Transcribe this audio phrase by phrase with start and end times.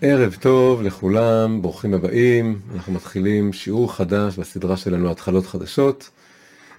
[0.00, 2.60] ערב טוב לכולם, ברוכים הבאים.
[2.74, 6.10] אנחנו מתחילים שיעור חדש בסדרה שלנו התחלות חדשות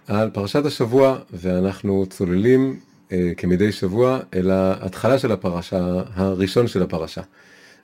[0.07, 2.79] על פרשת השבוע, ואנחנו צוללים
[3.11, 7.21] אה, כמדי שבוע אל ההתחלה של הפרשה, הראשון של הפרשה.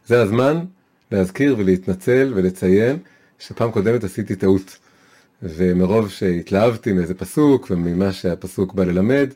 [0.07, 0.59] זה הזמן
[1.11, 2.97] להזכיר ולהתנצל ולציין
[3.39, 4.77] שפעם קודמת עשיתי טעות.
[5.41, 9.29] ומרוב שהתלהבתי מאיזה פסוק וממה שהפסוק בא ללמד,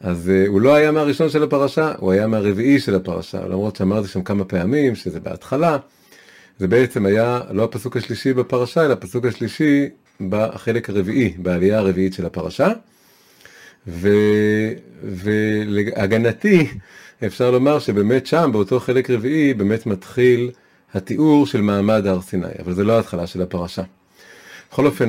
[0.00, 4.08] אז uh, הוא לא היה מהראשון של הפרשה, הוא היה מהרביעי של הפרשה, למרות שאמרתי
[4.08, 5.78] שם כמה פעמים שזה בהתחלה.
[6.58, 9.88] זה בעצם היה לא הפסוק השלישי בפרשה, אלא הפסוק השלישי
[10.28, 12.68] בחלק הרביעי, בעלייה הרביעית של הפרשה.
[13.86, 14.08] ו...
[15.02, 16.66] ולהגנתי,
[17.26, 20.50] אפשר לומר שבאמת שם, באותו חלק רביעי, באמת מתחיל
[20.94, 23.82] התיאור של מעמד הר סיני, אבל זה לא ההתחלה של הפרשה.
[24.70, 25.08] בכל אופן,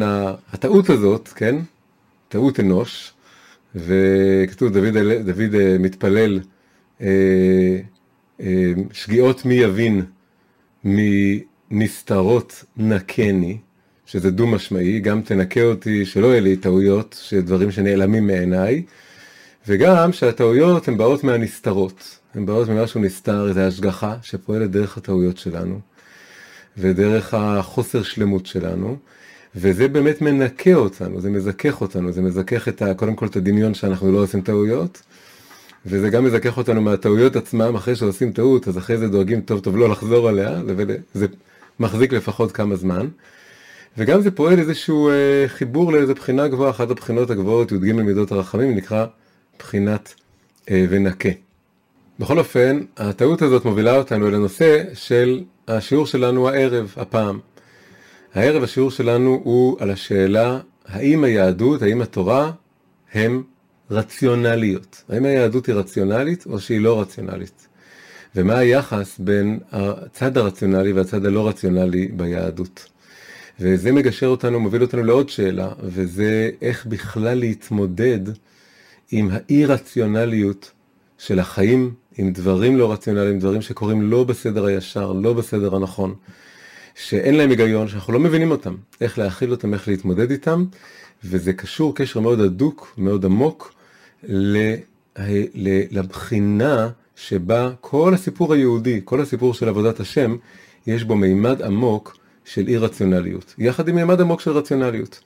[0.54, 1.56] הטעות הזאת, כן,
[2.30, 3.14] טעות אנוש,
[3.76, 6.40] וכתוב דוד, דוד אה, מתפלל
[7.02, 7.08] אה,
[8.42, 10.06] אה, שגיאות מי יבין
[11.72, 13.58] מנסתרות נקני,
[14.06, 18.84] שזה דו משמעי, גם תנקה אותי שלא יהיו לי טעויות, שדברים שנעלמים מעיניי,
[19.68, 25.80] וגם שהטעויות הן באות מהנסתרות, הן באות ממשהו נסתר, איזו השגחה שפועלת דרך הטעויות שלנו,
[26.78, 28.98] ודרך החוסר שלמות שלנו.
[29.56, 33.74] וזה באמת מנקה אותנו, זה מזכך אותנו, זה מזכך את ה, קודם כל את הדמיון
[33.74, 35.02] שאנחנו לא עושים טעויות,
[35.86, 39.78] וזה גם מזכך אותנו מהטעויות עצמם, אחרי שעושים טעות, אז אחרי זה דואגים טוב טוב
[39.78, 41.26] לא לחזור עליה, וזה
[41.80, 43.08] מחזיק לפחות כמה זמן.
[43.98, 48.76] וגם זה פועל איזשהו אה, חיבור לאיזו בחינה גבוהה, אחת הבחינות הגבוהות, י"ג מידות הרחמים,
[48.76, 49.06] נקרא
[49.60, 50.14] בחינת
[50.72, 51.30] אה, ונקה.
[52.20, 57.40] בכל אופן, הטעות הזאת מובילה אותנו אל הנושא של השיעור שלנו הערב, הפעם.
[58.36, 62.52] הערב השיעור שלנו הוא על השאלה האם היהדות, האם התורה
[63.14, 63.44] הם
[63.92, 65.04] רציונליות.
[65.10, 67.68] האם היהדות היא רציונלית או שהיא לא רציונלית.
[68.36, 72.86] ומה היחס בין הצד הרציונלי והצד הלא רציונלי ביהדות.
[73.60, 78.20] וזה מגשר אותנו, מוביל אותנו לעוד שאלה, וזה איך בכלל להתמודד
[79.12, 80.72] עם האי רציונליות
[81.18, 86.16] של החיים, עם דברים לא רציונליים, דברים שקורים לא בסדר הישר, לא בסדר הנכון.
[86.96, 90.66] שאין להם היגיון, שאנחנו לא מבינים אותם, איך להכיל אותם, איך להתמודד איתם,
[91.24, 93.74] וזה קשור קשר מאוד הדוק, מאוד עמוק,
[95.92, 100.36] לבחינה שבה כל הסיפור היהודי, כל הסיפור של עבודת השם,
[100.88, 105.20] יש בו מימד עמוק של אי רציונליות, יחד עם מימד עמוק של רציונליות.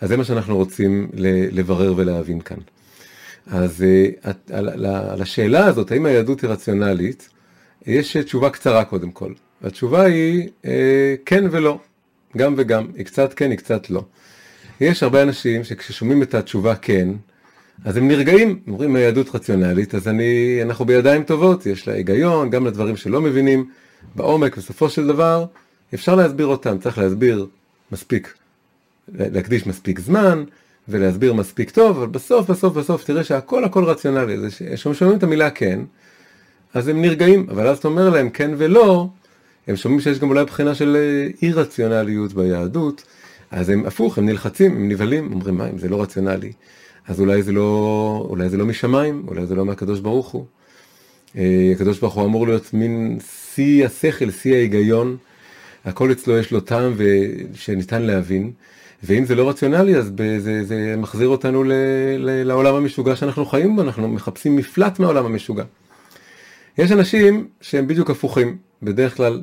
[0.00, 1.08] אז זה מה שאנחנו רוצים
[1.52, 2.56] לברר ולהבין כאן.
[3.46, 4.08] אז אה,
[5.12, 7.28] על השאלה הזאת, האם היהדות היא רציונלית,
[7.86, 9.32] יש תשובה קצרה קודם כל.
[9.62, 11.78] והתשובה היא אה, כן ולא,
[12.36, 14.04] גם וגם, היא קצת כן, היא קצת לא.
[14.80, 17.08] יש הרבה אנשים שכששומעים את התשובה כן,
[17.84, 22.66] אז הם נרגעים, אומרים היהדות רציונלית, אז אני, אנחנו בידיים טובות, יש לה היגיון, גם
[22.66, 23.70] לדברים שלא מבינים,
[24.14, 25.44] בעומק, בסופו של דבר,
[25.94, 27.46] אפשר להסביר אותם, צריך להסביר
[27.92, 28.34] מספיק,
[29.14, 30.44] להקדיש מספיק זמן,
[30.88, 35.50] ולהסביר מספיק טוב, אבל בסוף, בסוף, בסוף, תראה שהכל הכל רציונלי, זה ששומעים את המילה
[35.50, 35.80] כן,
[36.74, 39.08] אז הם נרגעים, אבל אז אתה אומר להם כן ולא,
[39.66, 43.02] הם שומעים שיש גם אולי בחינה של אה, אי רציונליות ביהדות,
[43.50, 46.52] אז הם הפוך, הם נלחצים, הם נבהלים, אומרים מה אם זה לא רציונלי,
[47.08, 50.44] אז אולי זה לא, אולי זה לא משמיים, אולי זה לא מהקדוש ברוך הוא.
[51.36, 53.18] אה, הקדוש ברוך הוא אמור להיות מין
[53.54, 55.16] שיא השכל, שיא ההיגיון,
[55.84, 56.92] הכל אצלו יש לו טעם
[57.54, 58.52] שניתן להבין,
[59.02, 61.72] ואם זה לא רציונלי אז זה, זה מחזיר אותנו ל,
[62.18, 65.64] ל, לעולם המשוגע שאנחנו חיים בו, אנחנו מחפשים מפלט מהעולם המשוגע.
[66.78, 69.42] יש אנשים שהם בדיוק הפוכים, בדרך כלל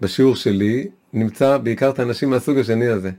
[0.00, 3.10] בשיעור שלי נמצא בעיקר את האנשים מהסוג השני הזה.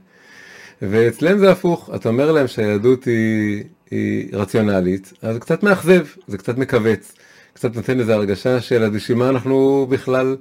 [0.82, 6.38] ואצלם זה הפוך, אתה אומר להם שהיהדות היא, היא רציונלית, אז זה קצת מאכזב, זה
[6.38, 7.12] קצת מכווץ,
[7.52, 10.36] קצת נותן איזו הרגשה של בשביל מה אנחנו בכלל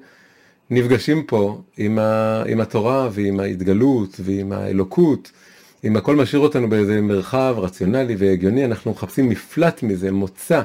[0.69, 5.31] נפגשים פה עם, ה, עם התורה ועם ההתגלות ועם האלוקות,
[5.83, 10.61] אם הכל משאיר אותנו באיזה מרחב רציונלי והגיוני, אנחנו מחפשים מפלט מזה, מוצא,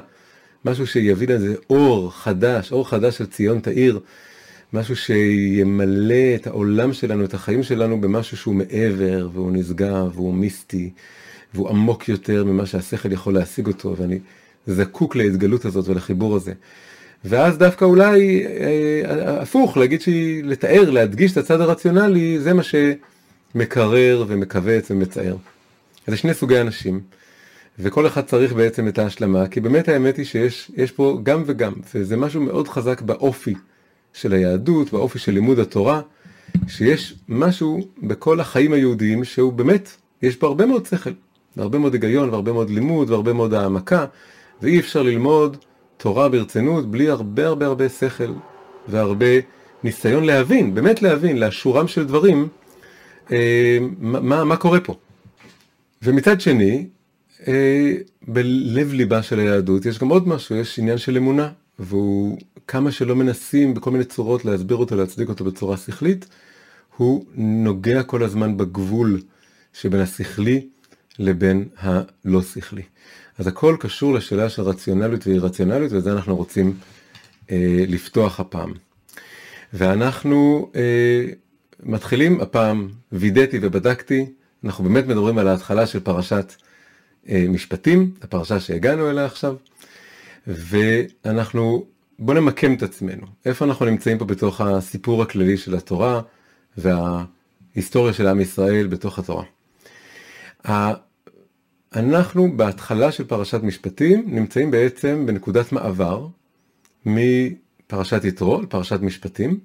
[0.65, 4.01] משהו שיביא לזה אור חדש, אור חדש של ציון תאיר.
[4.73, 10.91] משהו שימלא את העולם שלנו, את החיים שלנו, במשהו שהוא מעבר, והוא נשגב, והוא מיסטי,
[11.55, 14.19] והוא עמוק יותר ממה שהשכל יכול להשיג אותו, ואני
[14.67, 16.53] זקוק להתגלות הזאת ולחיבור הזה.
[17.25, 24.25] ואז דווקא אולי אה, הפוך, להגיד שהיא, לתאר, להדגיש את הצד הרציונלי, זה מה שמקרר
[24.29, 25.37] ומכווץ ומצער.
[26.07, 27.01] זה שני סוגי אנשים,
[27.79, 32.17] וכל אחד צריך בעצם את ההשלמה, כי באמת האמת היא שיש פה גם וגם, וזה
[32.17, 33.55] משהו מאוד חזק באופי
[34.13, 36.01] של היהדות, באופי של לימוד התורה,
[36.69, 39.91] שיש משהו בכל החיים היהודיים שהוא באמת,
[40.23, 41.11] יש בו הרבה מאוד שכל,
[41.57, 44.07] והרבה מאוד היגיון, והרבה מאוד לימוד, והרבה מאוד העמקה,
[44.63, 45.57] ואי אפשר ללמוד
[45.97, 48.33] תורה ברצינות בלי הרבה הרבה הרבה שכל,
[48.89, 49.27] והרבה
[49.85, 52.49] ניסיון להבין, באמת להבין, לאשורם של דברים,
[53.33, 54.95] אה, מה, מה קורה פה.
[56.03, 56.87] ומצד שני,
[57.49, 57.93] אה,
[58.29, 61.49] בלב ליבה של היהדות יש גם עוד משהו, יש עניין של אמונה,
[61.81, 66.27] והוא כמה שלא מנסים בכל מיני צורות להסביר אותו, להצדיק אותו בצורה שכלית,
[66.97, 69.21] הוא נוגע כל הזמן בגבול
[69.73, 70.67] שבין השכלי
[71.19, 72.83] לבין הלא שכלי.
[73.39, 76.75] אז הכל קשור לשאלה של רציונליות ואי-רציונליות, וזה אנחנו רוצים
[77.51, 78.73] אה, לפתוח הפעם.
[79.73, 81.27] ואנחנו אה,
[81.83, 84.27] מתחילים הפעם, וידאתי ובדקתי,
[84.65, 86.55] אנחנו באמת מדברים על ההתחלה של פרשת
[87.29, 89.57] אה, משפטים, הפרשה שהגענו אליה עכשיו,
[90.47, 91.87] ואנחנו,
[92.19, 96.21] בוא נמקם את עצמנו, איפה אנחנו נמצאים פה בתוך הסיפור הכללי של התורה
[96.77, 99.45] וההיסטוריה של עם ישראל בתוך התורה.
[101.97, 106.27] אנחנו בהתחלה של פרשת משפטים נמצאים בעצם בנקודת מעבר
[107.07, 109.61] מפרשת יתרו לפרשת משפטים,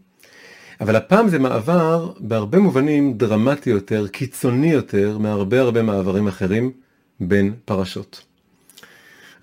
[0.81, 6.71] אבל הפעם זה מעבר בהרבה מובנים דרמטי יותר, קיצוני יותר, מהרבה הרבה מעברים אחרים
[7.19, 8.23] בין פרשות.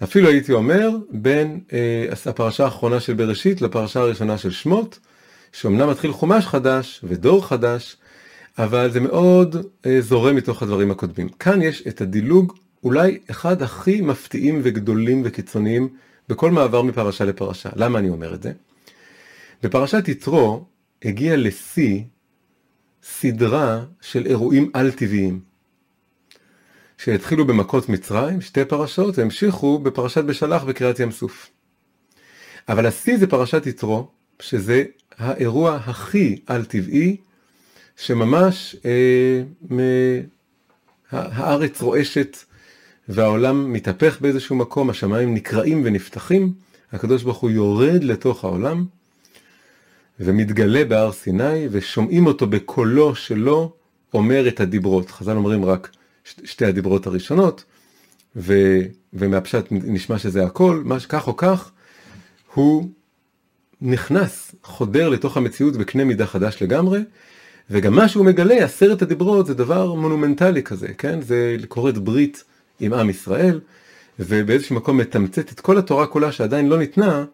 [0.04, 4.98] אפילו הייתי אומר בין אה, הפרשה האחרונה של בראשית לפרשה הראשונה של שמות,
[5.52, 7.96] שאומנם מתחיל חומש חדש ודור חדש,
[8.58, 9.56] אבל זה מאוד
[9.86, 11.28] אה, זורם מתוך הדברים הקודמים.
[11.28, 12.52] כאן יש את הדילוג
[12.84, 15.88] אולי אחד הכי מפתיעים וגדולים וקיצוניים
[16.28, 17.68] בכל מעבר מפרשה לפרשה.
[17.76, 18.52] למה אני אומר את זה?
[19.62, 20.64] בפרשת יתרו
[21.04, 22.02] הגיע לשיא
[23.02, 25.40] סדרה של אירועים על-טבעיים,
[27.04, 31.50] שהתחילו במכות מצרים, שתי פרשות, והמשיכו בפרשת בשלח בקריאת ים סוף.
[32.68, 34.08] אבל השיא זה פרשת יתרו,
[34.40, 34.84] שזה
[35.18, 37.16] האירוע הכי על-טבעי,
[37.96, 39.78] שממש אה, מ...
[41.10, 42.36] הארץ רועשת
[43.08, 46.52] והעולם מתהפך באיזשהו מקום, השמיים נקרעים ונפתחים,
[46.92, 48.84] הקדוש ברוך הוא יורד לתוך העולם
[50.20, 53.72] ומתגלה בהר סיני ושומעים אותו בקולו שלו
[54.14, 55.10] אומר את הדיברות.
[55.10, 55.90] חז"ל אומרים רק
[56.24, 57.64] שתי הדיברות הראשונות
[58.36, 58.54] ו,
[59.12, 61.70] ומהפשט נשמע שזה הכל, מה שכך או כך,
[62.54, 62.88] הוא
[63.80, 67.00] נכנס, חודר לתוך המציאות בקנה מידה חדש לגמרי,
[67.70, 71.20] וגם מה שהוא מגלה, עשרת הדיברות זה דבר מונומנטלי כזה, כן?
[71.20, 72.44] זה כורת ברית
[72.80, 73.60] עם עם ישראל,
[74.18, 77.24] ובאיזשהו מקום מתמצת את כל התורה כולה שעדיין לא ניתנה,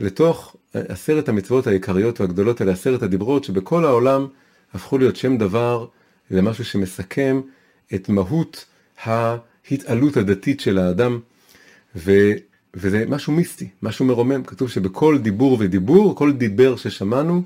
[0.00, 4.26] לתוך עשרת המצוות העיקריות והגדולות האלה, עשרת הדיברות, שבכל העולם
[4.74, 5.86] הפכו להיות שם דבר
[6.30, 7.40] למשהו שמסכם
[7.94, 8.64] את מהות
[9.04, 11.20] ההתעלות הדתית של האדם,
[11.96, 12.12] ו,
[12.74, 14.44] וזה משהו מיסטי, משהו מרומם.
[14.44, 17.42] כתוב שבכל דיבור ודיבור, כל דיבר ששמענו,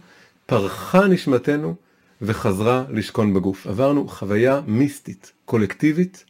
[0.46, 1.74] פרחה נשמתנו
[2.22, 3.66] וחזרה לשכון בגוף.
[3.66, 6.24] עברנו חוויה מיסטית, קולקטיבית,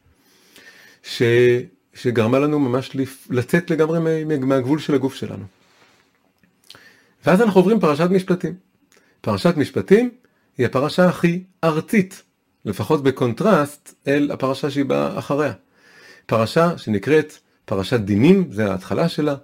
[1.03, 1.23] ש,
[1.95, 2.97] שגרמה לנו ממש
[3.31, 5.45] לצאת לגמרי מהגבול של הגוף שלנו.
[7.27, 8.55] ואז אנחנו עוברים פרשת משפטים.
[9.21, 10.11] פרשת משפטים
[10.59, 12.23] היא הפרשה הכי ארצית,
[12.69, 15.53] לפחות בקונטרסט אל הפרשה שהיא באה אחריה.
[16.27, 17.33] פרשה שנקראת
[17.65, 19.35] פרשת דינים, זה ההתחלה שלה,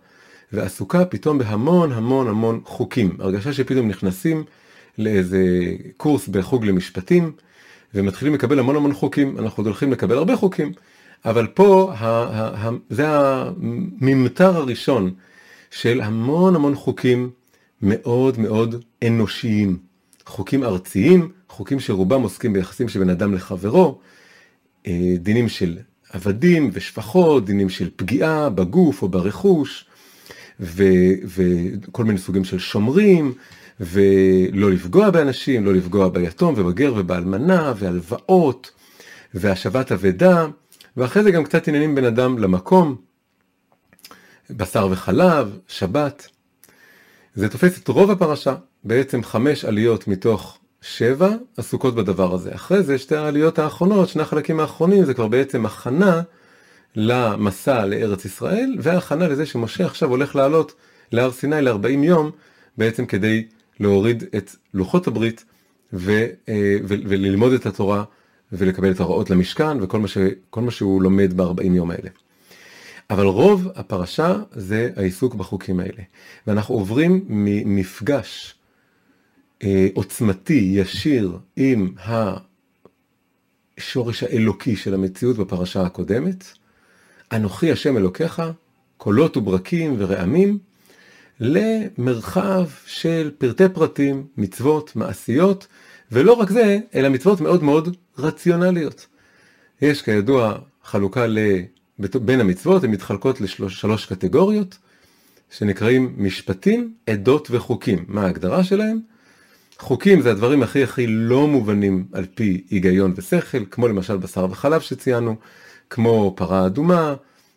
[0.53, 3.17] ועסוקה פתאום בהמון המון המון חוקים.
[3.21, 4.45] הרגשה שפתאום נכנסים
[4.99, 5.43] לאיזה
[5.97, 7.33] קורס בחוג למשפטים,
[7.95, 9.39] ומתחילים לקבל המון המון חוקים.
[9.39, 10.73] אנחנו עוד הולכים לקבל הרבה חוקים,
[11.25, 15.15] אבל פה ה, ה, ה, זה הממטר הראשון
[15.71, 17.31] של המון המון חוקים
[17.83, 19.79] מאוד מאוד אנושיים.
[20.27, 23.99] חוקים ארציים, חוקים שרובם עוסקים ביחסים של בן אדם לחברו,
[24.87, 25.79] אה, דינים של
[26.11, 29.85] עבדים ושפחות, דינים של פגיעה בגוף או ברכוש,
[30.61, 30.85] ו,
[31.27, 33.33] וכל מיני סוגים של שומרים,
[33.81, 38.71] ולא לפגוע באנשים, לא לפגוע ביתום ובגר ובאלמנה, והלוואות,
[39.35, 40.47] והשבת אבדה,
[40.97, 42.97] ואחרי זה גם קצת עניינים בין אדם למקום,
[44.51, 46.29] בשר וחלב, שבת.
[47.35, 52.55] זה תופס את רוב הפרשה, בעצם חמש עליות מתוך שבע עסוקות בדבר הזה.
[52.55, 56.23] אחרי זה שתי העליות האחרונות, שני החלקים האחרונים, זה כבר בעצם הכנה
[56.97, 60.75] למסע לארץ ישראל, והכנה לזה שמשה עכשיו הולך לעלות
[61.13, 62.31] להר סיני ל-40 יום,
[62.79, 63.47] בעצם כדי
[63.81, 65.45] להוריד את לוחות הברית
[65.93, 68.05] ו, אה, ו, וללמוד את התורה
[68.53, 70.19] ולקבל את ההוראות למשכן וכל מה, ש,
[70.57, 72.11] מה שהוא לומד ב-40 יום האלה.
[73.11, 76.03] אבל רוב הפרשה זה העיסוק בחוקים האלה.
[76.47, 78.55] ואנחנו עוברים ממפגש
[79.95, 81.93] עוצמתי, ישיר, עם
[83.79, 86.45] השורש האלוקי של המציאות בפרשה הקודמת,
[87.33, 88.43] אנוכי השם אלוקיך,
[88.97, 90.59] קולות וברקים ורעמים,
[91.41, 95.67] למרחב של פרטי פרטים, מצוות, מעשיות,
[96.13, 99.07] ולא רק זה, אלא מצוות מאוד מאוד רציונליות.
[99.83, 101.39] יש כידוע חלוקה ל...
[101.99, 104.79] בין המצוות, הן מתחלקות לשלוש קטגוריות,
[105.51, 108.05] שנקראים משפטים, עדות וחוקים.
[108.09, 109.01] מה ההגדרה שלהם?
[109.79, 114.81] חוקים זה הדברים הכי הכי לא מובנים על פי היגיון ושכל, כמו למשל בשר וחלב
[114.81, 115.37] שציינו,
[115.91, 117.15] כמו פרה אדומה,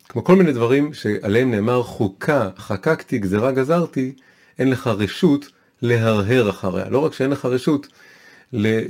[0.09, 4.13] כמו כל מיני דברים שעליהם נאמר חוקה, חקקתי, גזרה גזרתי,
[4.59, 5.49] אין לך רשות
[5.81, 6.89] להרהר אחריה.
[6.89, 7.87] לא רק שאין לך רשות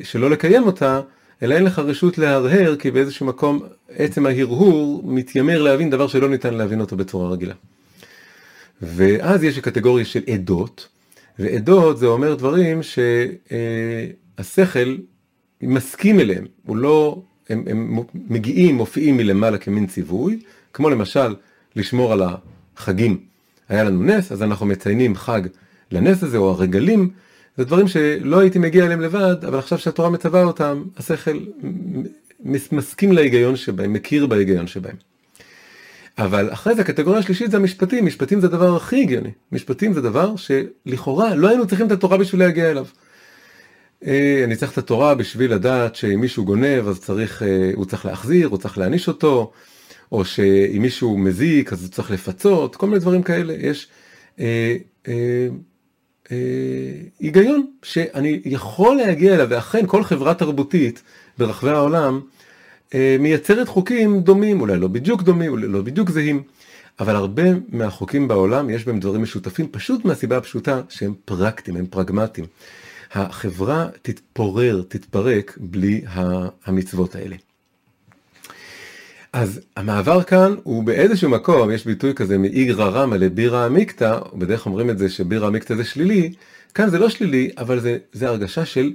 [0.03, 1.01] שלא לקיים אותה,
[1.43, 6.53] אלא אין לך רשות להרהר, כי באיזשהו מקום עצם ההרהור מתיימר להבין דבר שלא ניתן
[6.53, 7.53] להבין אותו בצורה רגילה.
[8.81, 10.88] ואז יש קטגוריה של עדות,
[11.39, 12.79] ועדות זה אומר דברים
[14.38, 14.96] שהשכל
[15.62, 20.39] מסכים אליהם, הוא לא, הם, הם מגיעים, מופיעים מלמעלה כמין ציווי,
[20.74, 21.36] כמו למשל
[21.75, 22.22] לשמור על
[22.77, 23.17] החגים.
[23.70, 25.41] היה לנו נס, אז אנחנו מציינים חג
[25.91, 27.10] לנס הזה, או הרגלים,
[27.58, 31.39] זה דברים שלא הייתי מגיע אליהם לבד, אבל עכשיו שהתורה מצווה אותם, השכל
[32.72, 34.96] מסכים להיגיון שבהם, מכיר בהיגיון שבהם.
[36.17, 39.31] אבל אחרי זה הקטגוריה השלישית זה המשפטים, משפטים זה הדבר הכי הגיוני.
[39.51, 42.86] משפטים זה דבר שלכאורה לא היינו צריכים את התורה בשביל להגיע אליו.
[44.05, 48.05] אה, אני צריך את התורה בשביל לדעת שאם מישהו גונב אז צריך, אה, הוא צריך
[48.05, 49.51] להחזיר, הוא צריך להעניש אותו,
[50.12, 53.53] או שאם מישהו מזיק אז הוא צריך לפצות, כל מיני דברים כאלה.
[53.53, 53.88] יש
[54.39, 55.47] אה, אה,
[56.31, 56.38] אה,
[57.19, 61.03] היגיון שאני יכול להגיע אליו, ואכן כל חברה תרבותית
[61.38, 62.21] ברחבי העולם
[63.20, 66.44] מייצרת חוקים דומים, אולי לא בדיוק דומים, אולי לא בדיוק זהים,
[67.00, 72.48] אבל הרבה מהחוקים בעולם יש בהם דברים משותפים, פשוט מהסיבה הפשוטה שהם פרקטיים, הם פרגמטיים.
[73.12, 76.01] החברה תתפורר, תתפרק בלי
[76.65, 77.36] המצוות האלה.
[79.34, 84.89] אז המעבר כאן הוא באיזשהו מקום, יש ביטוי כזה מאיגרא רמא לבירא עמיקתא, בדרך אומרים
[84.89, 86.34] את זה שבירא עמיקתא זה שלילי,
[86.74, 88.94] כאן זה לא שלילי, אבל זה, זה הרגשה של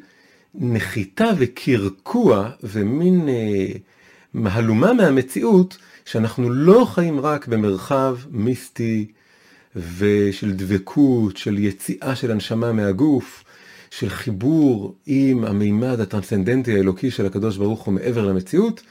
[0.54, 3.66] נחיתה וקרקוע ומין אה,
[4.34, 9.06] מהלומה מהמציאות, שאנחנו לא חיים רק במרחב מיסטי
[9.98, 13.44] ושל דבקות, של יציאה של הנשמה מהגוף,
[13.90, 18.82] של חיבור עם המימד הטרנסצנדנטי האלוקי של הקדוש ברוך הוא מעבר למציאות,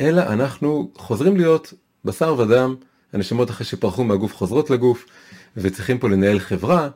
[0.00, 2.74] אלא אנחנו חוזרים להיות בשר ודם,
[3.12, 5.06] הנשמות אחרי שפרחו מהגוף חוזרות לגוף,
[5.56, 6.88] וצריכים פה לנהל חברה,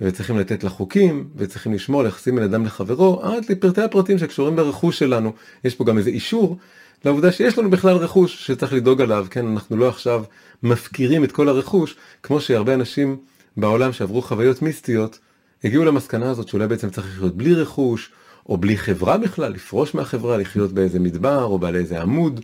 [0.00, 4.56] וצריכים לתת לה חוקים, וצריכים לשמור על יחסים בין אדם לחברו, עד לפרטי הפרטים שקשורים
[4.56, 5.32] ברכוש שלנו.
[5.64, 6.56] יש פה גם איזה אישור
[7.04, 10.24] לעובדה שיש לנו בכלל רכוש שצריך לדאוג עליו, כן, אנחנו לא עכשיו
[10.62, 13.16] מפקירים את כל הרכוש, כמו שהרבה אנשים
[13.56, 15.18] בעולם שעברו חוויות מיסטיות,
[15.64, 18.10] הגיעו למסקנה הזאת שאולי בעצם צריך לחיות בלי רכוש,
[18.48, 22.40] או בלי חברה בכלל, לפרוש מהחברה, לחיות באיזה מדבר או בעל איזה עמוד.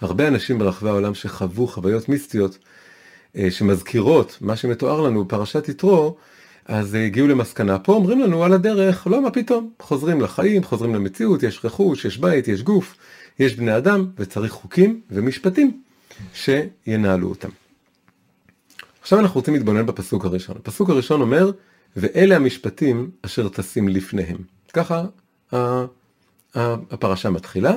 [0.00, 2.58] הרבה אנשים ברחבי העולם שחוו חוויות מיסטיות,
[3.36, 6.16] אה, שמזכירות מה שמתואר לנו בפרשת יתרו,
[6.66, 7.78] אז הגיעו למסקנה.
[7.78, 12.18] פה אומרים לנו על הדרך, לא מה פתאום, חוזרים לחיים, חוזרים למציאות, יש רכוש, יש
[12.18, 12.96] בית, יש גוף,
[13.38, 15.82] יש בני אדם, וצריך חוקים ומשפטים
[16.34, 17.48] שינהלו אותם.
[19.02, 20.56] עכשיו אנחנו רוצים להתבונן בפסוק הראשון.
[20.56, 21.50] הפסוק הראשון אומר,
[21.96, 24.38] ואלה המשפטים אשר טסים לפניהם.
[24.72, 25.04] ככה
[26.54, 27.72] הפרשה מתחילה.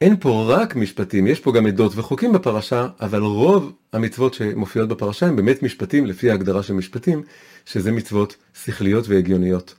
[0.00, 5.26] אין פה רק משפטים, יש פה גם עדות וחוקים בפרשה, אבל רוב המצוות שמופיעות בפרשה
[5.26, 7.22] הם באמת משפטים, לפי ההגדרה של משפטים,
[7.66, 9.74] שזה מצוות שכליות והגיוניות.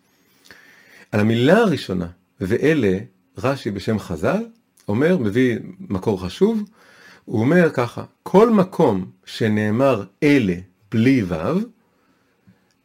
[1.11, 2.07] על המילה הראשונה,
[2.41, 2.97] ואלה,
[3.37, 4.45] רש"י בשם חז"ל,
[4.87, 6.63] אומר, מביא מקור חשוב,
[7.25, 10.55] הוא אומר ככה, כל מקום שנאמר אלה
[10.91, 11.59] בלי ו',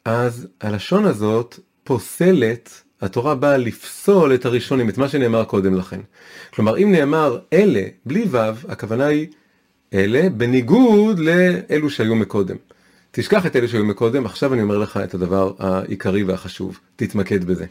[0.04, 6.00] אז הלשון הזאת פוסלת התורה באה לפסול את הראשונים, את מה שנאמר קודם לכן.
[6.54, 9.26] כלומר, אם נאמר אלה, בלי ו', הכוונה היא
[9.94, 12.56] אלה, בניגוד לאלו שהיו מקודם.
[13.10, 17.66] תשכח את אלה שהיו מקודם, עכשיו אני אומר לך את הדבר העיקרי והחשוב, תתמקד בזה.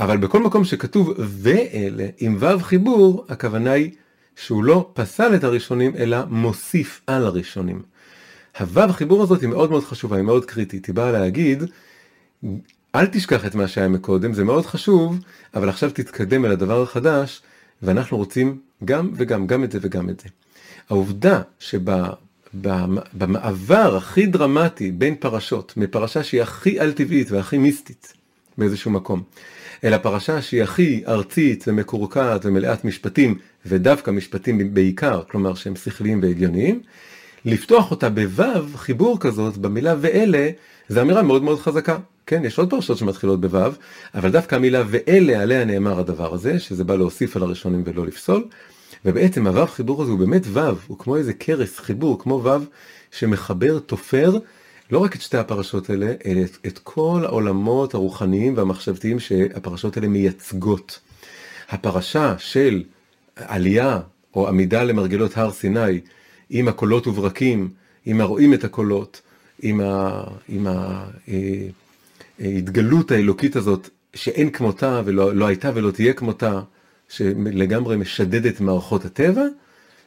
[0.00, 3.90] אבל בכל מקום שכתוב ואלה, עם ו' חיבור, הכוונה היא
[4.36, 7.82] שהוא לא פסל את הראשונים, אלא מוסיף על הראשונים.
[8.60, 11.62] הו' חיבור הזאת היא מאוד מאוד חשובה, היא מאוד קריטית, היא באה להגיד,
[12.94, 15.18] אל תשכח את מה שהיה מקודם, זה מאוד חשוב,
[15.54, 17.42] אבל עכשיו תתקדם אל הדבר החדש,
[17.82, 20.28] ואנחנו רוצים גם וגם, גם את זה וגם את זה.
[20.90, 21.42] העובדה
[22.54, 28.12] שבמעבר הכי דרמטי בין פרשות, מפרשה שהיא הכי על-טבעית והכי מיסטית
[28.58, 29.22] באיזשהו מקום,
[29.84, 36.80] אל הפרשה שהיא הכי ארצית ומקורקעת ומלאת משפטים, ודווקא משפטים בעיקר, כלומר שהם שכליים והגיוניים,
[37.44, 40.50] לפתוח אותה בו' חיבור כזאת במילה ואלה,
[40.88, 41.96] זו אמירה מאוד מאוד חזקה.
[42.26, 43.58] כן, יש עוד פרשות שמתחילות בו',
[44.14, 48.44] אבל דווקא המילה ואלה עליה נאמר הדבר הזה, שזה בא להוסיף על הראשונים ולא לפסול.
[49.04, 52.64] ובעצם הו' חיבור הזה הוא באמת ו', הוא כמו איזה קרס חיבור, כמו ו'
[53.10, 54.38] שמחבר, תופר,
[54.90, 60.08] לא רק את שתי הפרשות האלה, אלא את, את כל העולמות הרוחניים והמחשבתיים שהפרשות האלה
[60.08, 61.00] מייצגות.
[61.70, 62.82] הפרשה של
[63.36, 64.00] עלייה
[64.34, 66.00] או עמידה למרגלות הר סיני,
[66.50, 67.68] עם הקולות וברקים,
[68.06, 69.20] עם הרואים את הקולות,
[69.62, 70.24] עם ה...
[70.48, 71.66] עם ה אה,
[72.40, 76.60] ההתגלות האלוקית הזאת, שאין כמותה ולא לא הייתה ולא תהיה כמותה,
[77.08, 79.44] שלגמרי משדדת מערכות הטבע,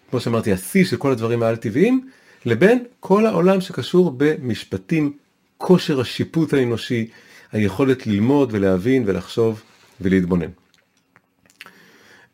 [0.10, 2.10] כמו שאמרתי, השיא של כל הדברים העל-טבעיים,
[2.46, 5.13] לבין כל העולם שקשור במשפטים,
[5.57, 7.07] כושר השיפוט האנושי,
[7.51, 9.62] היכולת ללמוד ולהבין ולחשוב
[10.01, 10.50] ולהתבונן.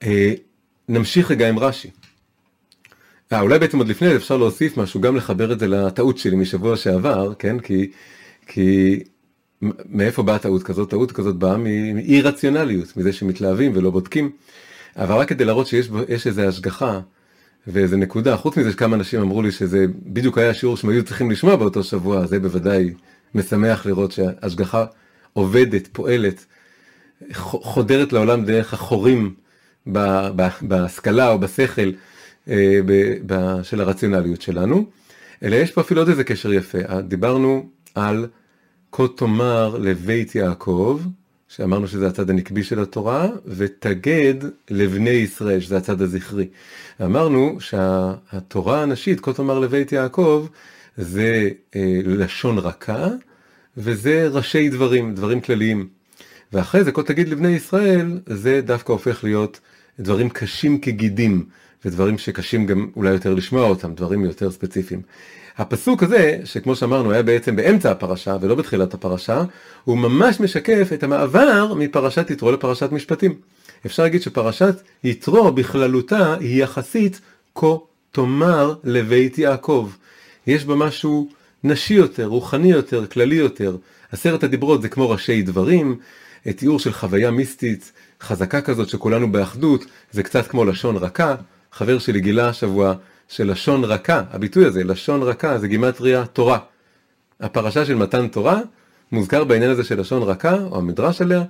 [0.04, 0.34] אה,
[0.90, 1.90] נמשיך רגע עם רש"י.
[3.34, 6.78] אה, אולי בעצם עוד לפני אפשר להוסיף משהו, גם לחבר את זה לטעות שלי משבוע
[6.78, 7.60] שעבר, כן?
[7.60, 7.92] כי,
[8.48, 9.00] כי
[9.90, 10.90] מאיפה באה טעות כזאת?
[10.90, 14.32] טעות כזאת באה מאי רציונליות, מזה שמתלהבים ולא בודקים.
[14.98, 17.00] אבל רק כדי להראות שיש איזו השגחה
[17.68, 21.32] ואיזה נקודה, חוץ מזה שכמה אנשים אמרו לי שזה בדיוק היה השיעור שהם היו צריכים
[21.32, 22.94] לשמוע באותו שבוע, זה בוודאי
[23.36, 24.86] משמח לראות שההשגחה
[25.34, 26.46] עובדת, פועלת,
[27.34, 29.34] חודרת לעולם דרך החורים
[30.62, 31.92] בהשכלה או בשכל
[32.50, 32.80] אה,
[33.64, 34.86] של הרציונליות שלנו,
[35.44, 37.02] אלא יש פה אפילו עוד איזה קשר יפה.
[37.02, 38.28] דיברנו על
[38.96, 41.02] כה תאמר לבית יעקב,
[41.48, 44.34] שאמרנו שזה הצד הנקבי של התורה, ותגד
[44.70, 46.48] לבני ישראל, שזה הצד הזכרי.
[47.04, 50.48] אמרנו שהתורה הנשית, כה תאמר לבית יעקב,
[50.98, 53.08] זה אה, לשון רכה,
[53.78, 55.88] וזה ראשי דברים, דברים כלליים.
[56.54, 59.60] ואחרי זה, כה תגיד לבני ישראל, זה דווקא הופך להיות
[60.00, 61.46] דברים קשים כגידים,
[61.86, 65.02] ודברים שקשים גם אולי יותר לשמוע אותם, דברים יותר ספציפיים.
[65.58, 69.44] הפסוק הזה, שכמו שאמרנו היה בעצם באמצע הפרשה ולא בתחילת הפרשה,
[69.84, 73.36] הוא ממש משקף את המעבר מפרשת יתרו לפרשת משפטים.
[73.86, 77.22] אפשר להגיד שפרשת יתרו בכללותה היא יחסית
[77.56, 77.68] כה
[78.12, 79.90] תאמר לבית יעקב.
[80.48, 81.30] יש בה משהו
[81.64, 83.78] נשי יותר, רוחני יותר, כללי יותר.
[84.12, 85.98] עשרת הדיברות זה כמו ראשי דברים,
[86.56, 87.92] תיאור של חוויה מיסטית
[88.22, 91.36] חזקה כזאת שכולנו באחדות, זה קצת כמו לשון רכה.
[91.72, 92.94] חבר שלי גילה השבוע
[93.28, 96.60] שלשון רכה, הביטוי הזה, לשון רכה, זה גימטריה תורה.
[97.40, 98.60] הפרשה של מתן תורה
[99.12, 101.44] מוזכר בעניין הזה של לשון רכה, או המדרש עליה,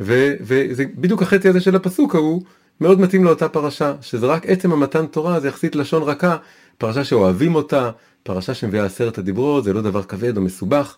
[0.00, 2.42] ו, וזה בדיוק החצי הזה של הפסוק ההוא,
[2.80, 6.36] מאוד מתאים לאותה פרשה, שזה רק עצם המתן תורה, זה יחסית לשון רכה,
[6.78, 7.90] פרשה שאוהבים אותה,
[8.22, 10.96] פרשה שמביאה עשרת הדיברות, זה לא דבר כבד או מסובך,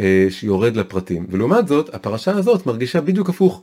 [0.00, 1.26] אה, שיורד לפרטים.
[1.30, 3.62] ולעומת זאת, הפרשה הזאת מרגישה בדיוק הפוך,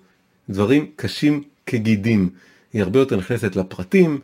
[0.49, 2.29] דברים קשים כגידים.
[2.73, 4.19] היא הרבה יותר נכנסת לפרטים,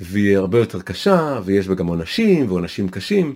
[0.00, 3.34] והיא הרבה יותר קשה, ויש בה גם עונשים, ועונשים קשים,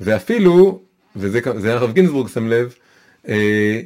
[0.00, 0.80] ואפילו,
[1.16, 2.74] וזה הרב גינזבורג שם לב,
[3.28, 3.80] אה,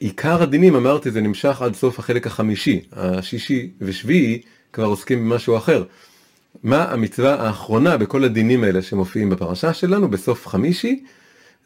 [0.00, 5.84] עיקר הדינים, אמרתי, זה נמשך עד סוף החלק החמישי, השישי ושביעי כבר עוסקים במשהו אחר.
[6.62, 11.04] מה המצווה האחרונה בכל הדינים האלה שמופיעים בפרשה שלנו, בסוף חמישי,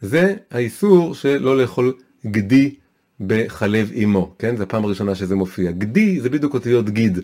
[0.00, 1.94] זה האיסור של לא לאכול
[2.26, 2.74] גדי
[3.20, 4.56] בחלב אימו, כן?
[4.56, 5.70] זו הפעם הראשונה שזה מופיע.
[5.70, 7.18] גדי זה בדיוק אותיות גיד.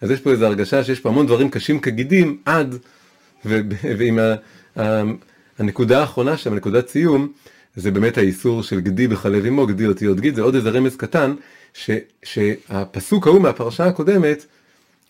[0.00, 2.74] אז יש פה איזו הרגשה שיש פה המון דברים קשים כגידים עד,
[3.44, 4.34] ועם ה-
[4.80, 5.02] ה-
[5.58, 7.32] הנקודה האחרונה שם, נקודת סיום,
[7.76, 11.34] זה באמת האיסור של גדי בחלב אמו, גדי אותיות גיד, זה עוד איזה רמז קטן,
[11.74, 11.90] ש-
[12.22, 14.46] שהפסוק ההוא מהפרשה הקודמת,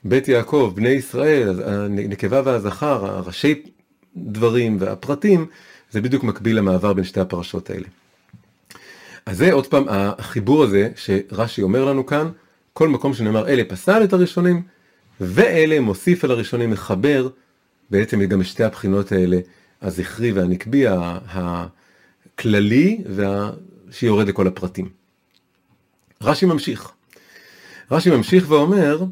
[0.05, 3.63] בית יעקב, בני ישראל, הנקבה והזכר, הראשי
[4.17, 5.47] דברים והפרטים,
[5.91, 7.87] זה בדיוק מקביל למעבר בין שתי הפרשות האלה.
[9.27, 12.29] אז זה עוד פעם החיבור הזה שרש"י אומר לנו כאן,
[12.73, 14.63] כל מקום שנאמר אלה פסל את הראשונים,
[15.21, 17.29] ואלה מוסיף על הראשונים מחבר
[17.91, 19.39] בעצם גם שתי הבחינות האלה,
[19.83, 20.85] הזכרי והנקבי,
[22.39, 23.51] הכללי, וה...
[23.91, 24.89] שיורד לכל הפרטים.
[26.23, 26.91] רש"י ממשיך.
[27.91, 29.05] רש"י ממשיך ואומר,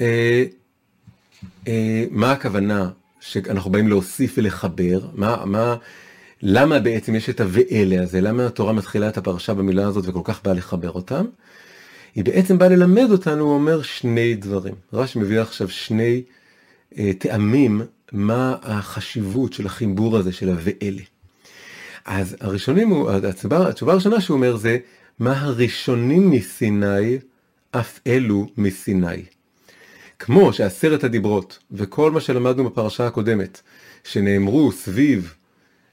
[0.00, 0.44] אה,
[1.68, 5.76] אה, מה הכוונה שאנחנו באים להוסיף ולחבר, מה, מה,
[6.42, 10.42] למה בעצם יש את ה"ואלה" הזה, למה התורה מתחילה את הפרשה במילה הזאת וכל כך
[10.44, 11.24] באה לחבר אותם?
[12.14, 14.74] היא בעצם באה ללמד אותנו, הוא אומר שני דברים.
[14.92, 16.22] רש"י מביא עכשיו שני
[16.98, 21.02] אה, טעמים מה החשיבות של החיבור הזה של ה"ואלה".
[22.04, 24.78] אז הראשונים, הוא, התשובה, התשובה הראשונה שהוא אומר זה,
[25.18, 27.18] מה הראשונים מסיני,
[27.70, 29.22] אף אלו מסיני.
[30.18, 33.60] כמו שעשרת הדיברות וכל מה שלמדנו בפרשה הקודמת,
[34.04, 35.34] שנאמרו סביב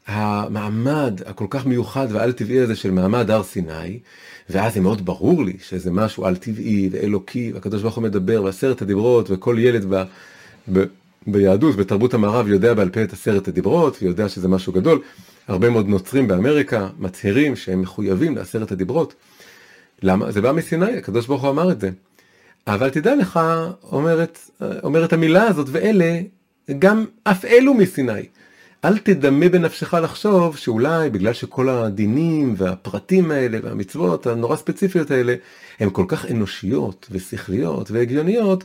[0.07, 3.99] המעמד הכל כך מיוחד ועל טבעי הזה של מעמד הר סיני,
[4.49, 8.81] ואז זה מאוד ברור לי שזה משהו על טבעי ואלוקי, והקדוש ברוך הוא מדבר בעשרת
[8.81, 10.03] הדיברות, וכל ילד ב,
[10.73, 10.83] ב,
[11.27, 15.01] ביהדות, בתרבות המערב, יודע בעל פה את עשרת הדיברות, ויודע שזה משהו גדול.
[15.47, 19.13] הרבה מאוד נוצרים באמריקה מצהירים שהם מחויבים לעשרת הדיברות.
[20.03, 20.31] למה?
[20.31, 21.89] זה בא מסיני, הקדוש ברוך הוא אמר את זה.
[22.67, 23.39] אבל תדע לך,
[23.83, 24.39] אומרת,
[24.83, 26.19] אומרת המילה הזאת, ואלה,
[26.79, 28.25] גם אף אלו מסיני.
[28.85, 35.35] אל תדמה בנפשך לחשוב שאולי בגלל שכל הדינים והפרטים האלה והמצוות הנורא ספציפיות האלה
[35.79, 38.63] הן כל כך אנושיות ושכליות והגיוניות,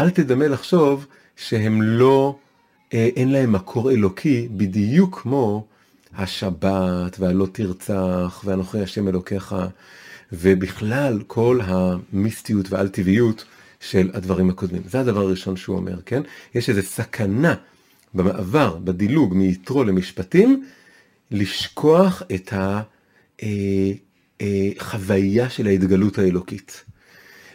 [0.00, 2.36] אל תדמה לחשוב שהם לא,
[2.94, 5.66] אה, אין להם מקור אלוקי בדיוק כמו
[6.16, 9.54] השבת והלא תרצח ואנוכי השם אלוקיך
[10.32, 13.44] ובכלל כל המיסטיות ועל טבעיות
[13.80, 14.82] של הדברים הקודמים.
[14.86, 16.22] זה הדבר הראשון שהוא אומר, כן?
[16.54, 17.54] יש איזו סכנה
[18.14, 20.64] במעבר, בדילוג מיתרו למשפטים,
[21.30, 22.52] לשכוח את
[24.40, 26.84] החוויה אה, אה, של ההתגלות האלוקית.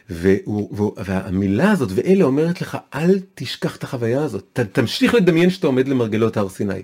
[0.10, 4.44] והוא, והמילה הזאת, ואלה אומרת לך, אל תשכח את החוויה הזאת.
[4.54, 6.82] ת, תמשיך לדמיין שאתה עומד למרגלות הר סיני.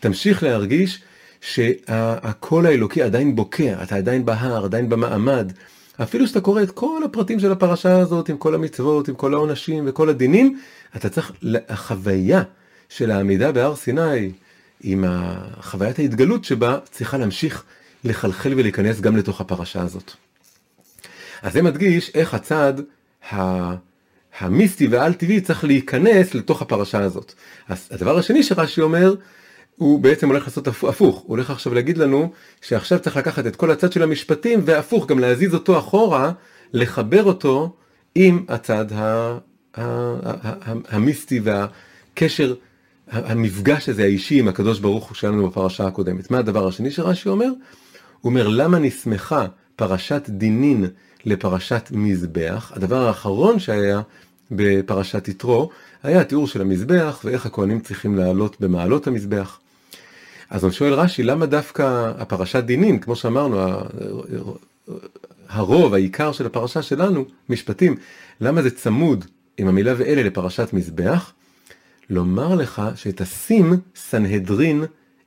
[0.00, 1.02] תמשיך להרגיש
[1.40, 5.52] שהקול האלוקי עדיין בוקע, אתה עדיין בהר, עדיין במעמד.
[6.02, 9.84] אפילו שאתה קורא את כל הפרטים של הפרשה הזאת, עם כל המצוות, עם כל העונשים
[9.86, 10.58] וכל הדינים,
[10.96, 11.32] אתה צריך,
[11.68, 12.42] החוויה
[12.96, 14.32] של העמידה בהר סיני,
[14.82, 15.04] עם
[15.60, 17.64] חוויית ההתגלות שבה, צריכה להמשיך
[18.04, 20.12] לחלחל ולהיכנס גם לתוך הפרשה הזאת.
[21.42, 22.74] אז זה מדגיש איך הצד
[24.38, 27.32] המיסטי והעל טבעי צריך להיכנס לתוך הפרשה הזאת.
[27.68, 29.14] אז הדבר השני שרש"י אומר,
[29.76, 33.70] הוא בעצם הולך לעשות הפוך, הוא הולך עכשיו להגיד לנו שעכשיו צריך לקחת את כל
[33.70, 36.32] הצד של המשפטים והפוך, גם להזיז אותו אחורה,
[36.72, 37.76] לחבר אותו
[38.14, 38.86] עם הצד
[40.88, 42.54] המיסטי והקשר,
[43.10, 46.30] המפגש הזה האישי עם הקדוש ברוך הוא שלנו בפרשה הקודמת.
[46.30, 47.46] מה הדבר השני שרש"י אומר?
[48.20, 50.86] הוא אומר למה נסמכה פרשת דינין
[51.24, 52.72] לפרשת מזבח.
[52.74, 54.00] הדבר האחרון שהיה
[54.50, 55.70] בפרשת יתרו
[56.02, 59.58] היה התיאור של המזבח ואיך הכהנים צריכים לעלות במעלות המזבח.
[60.50, 63.60] אז הוא שואל רש"י, למה דווקא הפרשת דינים, כמו שאמרנו,
[65.48, 67.96] הרוב, העיקר של הפרשה שלנו, משפטים,
[68.40, 69.24] למה זה צמוד
[69.56, 71.32] עם המילה ואלה לפרשת מזבח?
[72.10, 74.84] לומר לך שתשים סנהדרין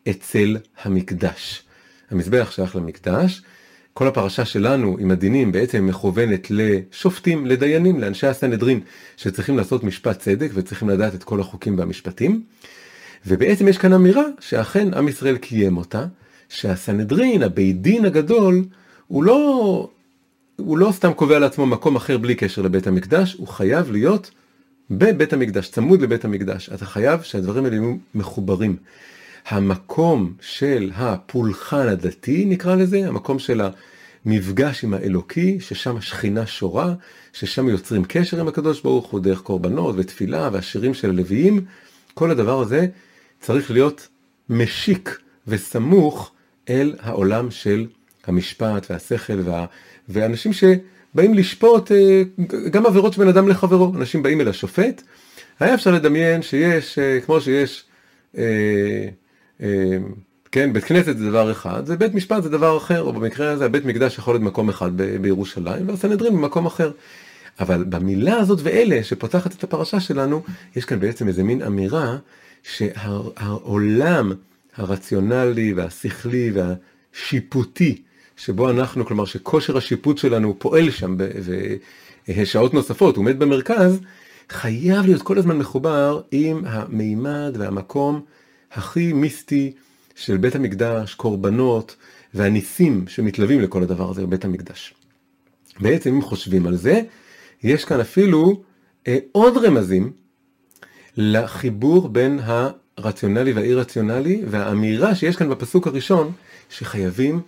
[0.10, 1.64] אצל המקדש.
[2.12, 3.42] המזבח שייך למקדש,
[3.94, 8.80] כל הפרשה שלנו עם הדינים בעצם מכוונת לשופטים, לדיינים, לאנשי הסנהדרין,
[9.18, 12.44] שצריכים לעשות משפט צדק וצריכים לדעת את כל החוקים והמשפטים.
[13.28, 16.06] ובעצם יש כאן אמירה שאכן עם ישראל קיים אותה,
[16.50, 18.66] שהסנהדרין, הבית דין הגדול,
[19.08, 19.90] הוא לא,
[20.56, 24.32] הוא לא סתם קובע לעצמו מקום אחר בלי קשר לבית המקדש, הוא חייב להיות
[24.92, 26.70] בבית המקדש, צמוד לבית המקדש.
[26.70, 28.76] אתה חייב שהדברים האלה יהיו מחוברים.
[29.48, 33.62] המקום של הפולחן הדתי נקרא לזה, המקום של
[34.26, 36.94] המפגש עם האלוקי, ששם השכינה שורה,
[37.34, 41.66] ששם יוצרים קשר עם הקדוש ברוך הוא דרך קורבנות ותפילה והשירים של הלוויים,
[42.14, 42.88] כל הדבר הזה
[43.40, 44.08] צריך להיות
[44.50, 46.32] משיק וסמוך
[46.70, 47.88] אל העולם של
[48.28, 49.66] המשפט והשכל וה...
[50.10, 50.54] ואנשים
[51.18, 52.24] שבאים לשפוט אה,
[52.72, 55.02] גם עבירות בן אדם לחברו, אנשים באים אל השופט,
[55.60, 57.86] היה אפשר לדמיין שיש, אה, כמו שיש,
[58.38, 58.44] אה,
[60.52, 63.66] כן, בית כנסת זה דבר אחד, זה בית משפט זה דבר אחר, או במקרה הזה
[63.66, 66.92] הבית מקדש יכול להיות מקום אחד בירושלים, והסנהדרין במקום אחר.
[67.60, 70.44] אבל במילה הזאת ואלה שפותחת את הפרשה שלנו,
[70.76, 72.18] יש כאן בעצם איזה מין אמירה
[72.64, 74.32] שהעולם
[74.76, 78.02] הרציונלי והשכלי והשיפוטי
[78.38, 81.18] שבו אנחנו, כלומר שכושר השיפוט שלנו פועל שם
[82.28, 84.00] בשעות נוספות, הוא עומד במרכז,
[84.50, 88.22] חייב להיות כל הזמן מחובר עם המימד והמקום
[88.72, 89.74] הכי מיסטי
[90.16, 91.96] של בית המקדש, קורבנות
[92.34, 94.94] והניסים שמתלווים לכל הדבר הזה בבית המקדש.
[95.80, 97.02] בעצם אם חושבים על זה,
[97.64, 98.62] יש כאן אפילו
[99.08, 100.12] אה, עוד רמזים
[101.18, 102.40] לחיבור בין
[102.98, 106.32] הרציונלי והאי רציונלי והאמירה שיש כאן בפסוק הראשון
[106.70, 107.42] שחייבים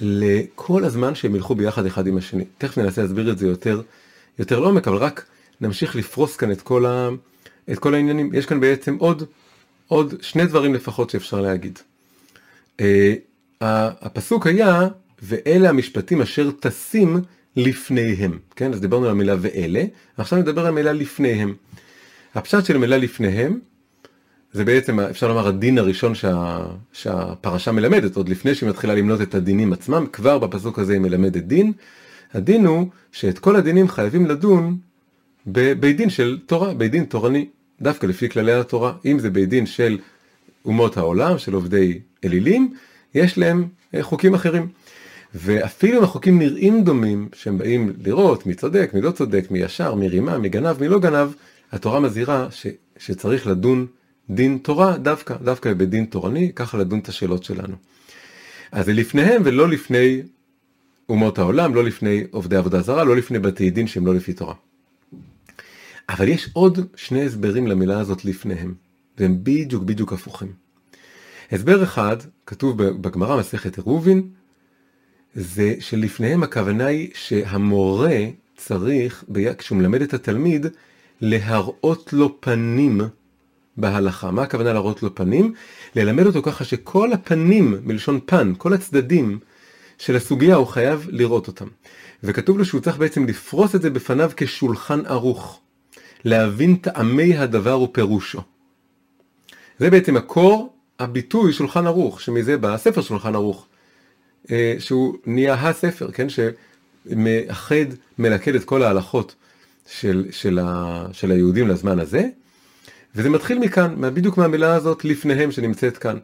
[0.00, 2.44] לכל הזמן שהם ילכו ביחד אחד עם השני.
[2.58, 3.82] תכף ננסה להסביר את זה יותר,
[4.38, 5.24] יותר לעומק, אבל רק
[5.60, 7.08] נמשיך לפרוס כאן את כל, ה,
[7.72, 8.30] את כל העניינים.
[8.34, 9.22] יש כאן בעצם עוד,
[9.88, 11.78] עוד שני דברים לפחות שאפשר להגיד.
[12.78, 12.82] Uh,
[13.60, 14.88] הפסוק היה,
[15.22, 17.20] ואלה המשפטים אשר טסים
[17.56, 18.72] לפניהם, כן?
[18.72, 19.84] אז דיברנו על המילה ואלה,
[20.18, 21.54] ועכשיו נדבר על המילה לפניהם.
[22.34, 23.58] הפשט של המילה לפניהם,
[24.52, 29.34] זה בעצם אפשר לומר הדין הראשון שה, שהפרשה מלמדת, עוד לפני שהיא מתחילה למנות את
[29.34, 31.72] הדינים עצמם, כבר בפסוק הזה היא מלמדת דין.
[32.34, 34.76] הדין הוא שאת כל הדינים חייבים לדון
[35.46, 37.48] בבית דין של תורה, בית דין תורני,
[37.80, 38.92] דווקא לפי כללי התורה.
[39.04, 39.98] אם זה בית דין של
[40.64, 42.74] אומות העולם, של עובדי אלילים,
[43.14, 44.68] יש להם אה, חוקים אחרים.
[45.34, 49.94] ואפילו אם החוקים נראים דומים, שהם באים לראות מי צודק, מי לא צודק, מי ישר,
[49.94, 51.28] מי רימה, מי גנב, מי לא גנב,
[51.72, 52.66] התורה מזהירה ש,
[52.98, 53.86] שצריך לדון
[54.30, 57.76] דין תורה דווקא, דווקא בדין תורני, ככה לדון את השאלות שלנו.
[58.72, 60.22] אז זה לפניהם ולא לפני
[61.08, 64.54] אומות העולם, לא לפני עובדי עבודה זרה, לא לפני בתי דין שהם לא לפי תורה.
[66.08, 68.74] אבל יש עוד שני הסברים למילה הזאת לפניהם,
[69.18, 70.52] והם בדיוק בדיוק הפוכים.
[71.52, 74.28] הסבר אחד, כתוב בגמרא מסכת עירובין,
[75.34, 78.18] זה שלפניהם הכוונה היא שהמורה
[78.56, 79.24] צריך,
[79.58, 80.66] כשהוא מלמד את התלמיד,
[81.20, 83.00] להראות לו פנים
[83.78, 84.30] בהלכה.
[84.30, 85.54] מה הכוונה להראות לו פנים?
[85.96, 89.38] ללמד אותו ככה שכל הפנים, מלשון פן, כל הצדדים
[89.98, 91.66] של הסוגיה הוא חייב לראות אותם.
[92.22, 95.60] וכתוב לו שהוא צריך בעצם לפרוס את זה בפניו כשולחן ערוך.
[96.24, 98.40] להבין טעמי הדבר ופירושו.
[99.78, 103.66] זה בעצם מקור הביטוי שולחן ערוך, שמזה בא הספר שולחן ערוך,
[104.50, 107.74] אה, שהוא נהיה הספר, כן, שמאחד,
[108.18, 109.34] מלכד את כל ההלכות
[109.90, 112.28] של, של, ה, של היהודים לזמן הזה,
[113.18, 116.18] וזה מתחיל מכאן, בדיוק מהמילה הזאת לפניהם שנמצאת כאן.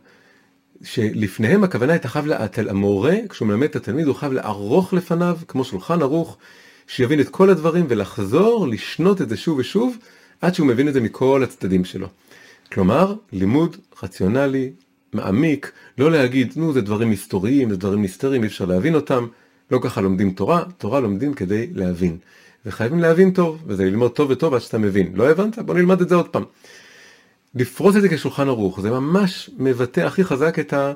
[0.83, 2.25] שלפניהם הכוונה הייתה חייב,
[2.69, 6.37] המורה, כשהוא מלמד את התלמיד, הוא חייב לערוך לפניו, כמו שולחן ערוך,
[6.87, 9.97] שיבין את כל הדברים ולחזור, לשנות את זה שוב ושוב,
[10.41, 12.07] עד שהוא מבין את זה מכל הצדדים שלו.
[12.73, 14.71] כלומר, לימוד רציונלי,
[15.13, 19.27] מעמיק, לא להגיד, נו, זה דברים היסטוריים, זה דברים נסתרים, אי אפשר להבין אותם,
[19.71, 22.19] לא ככה לומדים תורה, תורה לומדים כדי להבין.
[22.67, 25.13] וחייבים להבין טוב, וזה ללמוד טוב וטוב עד שאתה מבין.
[25.15, 25.59] לא הבנת?
[25.59, 26.45] בוא נלמד את זה עוד פעם.
[27.55, 30.93] לפרוס את זה כשולחן ערוך, זה ממש מבטא הכי חזק את, ה,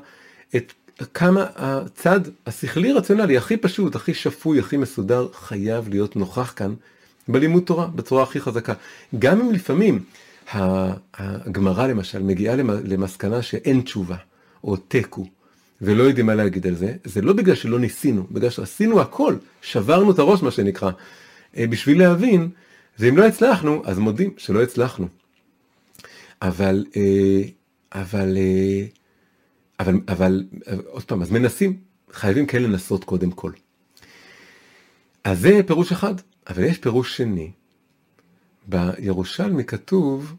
[0.57, 0.73] את
[1.14, 6.75] כמה הצד השכלי רציונלי הכי פשוט, הכי שפוי, הכי מסודר, חייב להיות נוכח כאן
[7.29, 8.73] בלימוד תורה בצורה הכי חזקה.
[9.18, 10.05] גם אם לפעמים
[11.14, 14.16] הגמרא למשל מגיעה למסקנה שאין תשובה,
[14.64, 15.27] או תיקו,
[15.83, 20.11] ולא יודעים מה להגיד על זה, זה לא בגלל שלא ניסינו, בגלל שעשינו הכל, שברנו
[20.11, 20.90] את הראש מה שנקרא,
[21.57, 22.49] אה, בשביל להבין,
[22.99, 25.09] ואם לא הצלחנו, אז מודים שלא הצלחנו.
[26.42, 27.42] אבל, אה,
[27.92, 28.87] אבל, אה,
[29.81, 30.44] אבל, אבל,
[30.87, 31.77] עוד פעם, אז מנסים,
[32.12, 33.53] חייבים כן לנסות קודם כל.
[35.24, 36.14] אז זה פירוש אחד,
[36.48, 37.51] אבל יש פירוש שני.
[38.66, 40.35] בירושלמי כתוב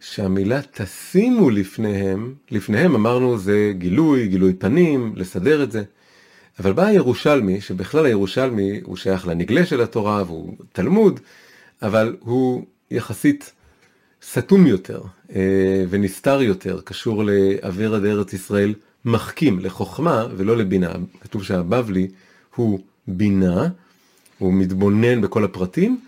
[0.00, 5.82] שהמילה תשימו לפניהם, לפניהם אמרנו זה גילוי, גילוי פנים, לסדר את זה.
[6.60, 11.20] אבל בא הירושלמי, שבכלל הירושלמי הוא שייך לנגלה של התורה והוא תלמוד,
[11.82, 13.52] אבל הוא יחסית
[14.22, 15.00] סתום יותר
[15.34, 20.92] אה, ונסתר יותר, קשור לאוויר ארץ ישראל מחכים לחוכמה ולא לבינה.
[21.20, 22.08] כתוב שהבבלי
[22.54, 23.68] הוא בינה,
[24.38, 26.00] הוא מתבונן בכל הפרטים,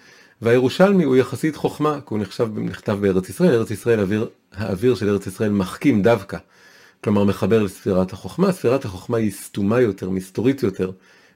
[0.42, 5.08] והירושלמי הוא יחסית חוכמה, כי הוא נחשב, נכתב בארץ ישראל, ארץ ישראל, האוויר, האוויר של
[5.08, 6.38] ארץ ישראל מחכים דווקא,
[7.04, 10.90] כלומר מחבר לספירת החוכמה, ספירת החוכמה היא סתומה יותר, מסתורית יותר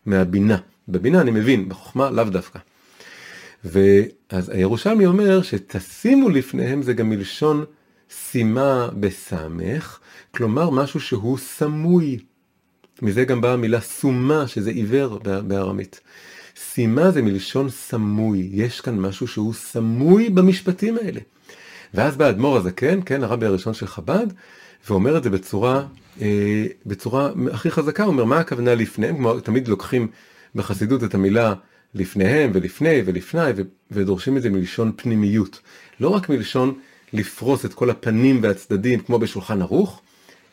[0.06, 0.56] מהבינה.
[0.88, 2.58] בבינה אני מבין, בחוכמה לאו דווקא.
[3.64, 7.64] ואז הירושלמי אומר שתשימו לפניהם זה גם מלשון
[8.09, 9.98] שימה בסמך,
[10.31, 12.18] כלומר משהו שהוא סמוי.
[13.03, 16.00] מזה גם באה המילה סומה, שזה עיוור בארמית.
[16.55, 21.20] שימה זה מלשון סמוי, יש כאן משהו שהוא סמוי במשפטים האלה.
[21.94, 24.27] ואז בא אדמו"ר הזקן, כן, הרבי הראשון של חב"ד,
[24.88, 25.87] ואומר את זה בצורה,
[26.20, 30.09] אה, בצורה הכי חזקה, הוא אומר מה הכוונה לפניהם, כמו תמיד לוקחים
[30.55, 31.55] בחסידות את המילה
[31.94, 33.40] לפניהם ולפני ולפני,
[33.90, 35.61] ודורשים את זה מלשון פנימיות.
[36.00, 36.74] לא רק מלשון
[37.12, 40.00] לפרוס את כל הפנים והצדדים כמו בשולחן ערוך,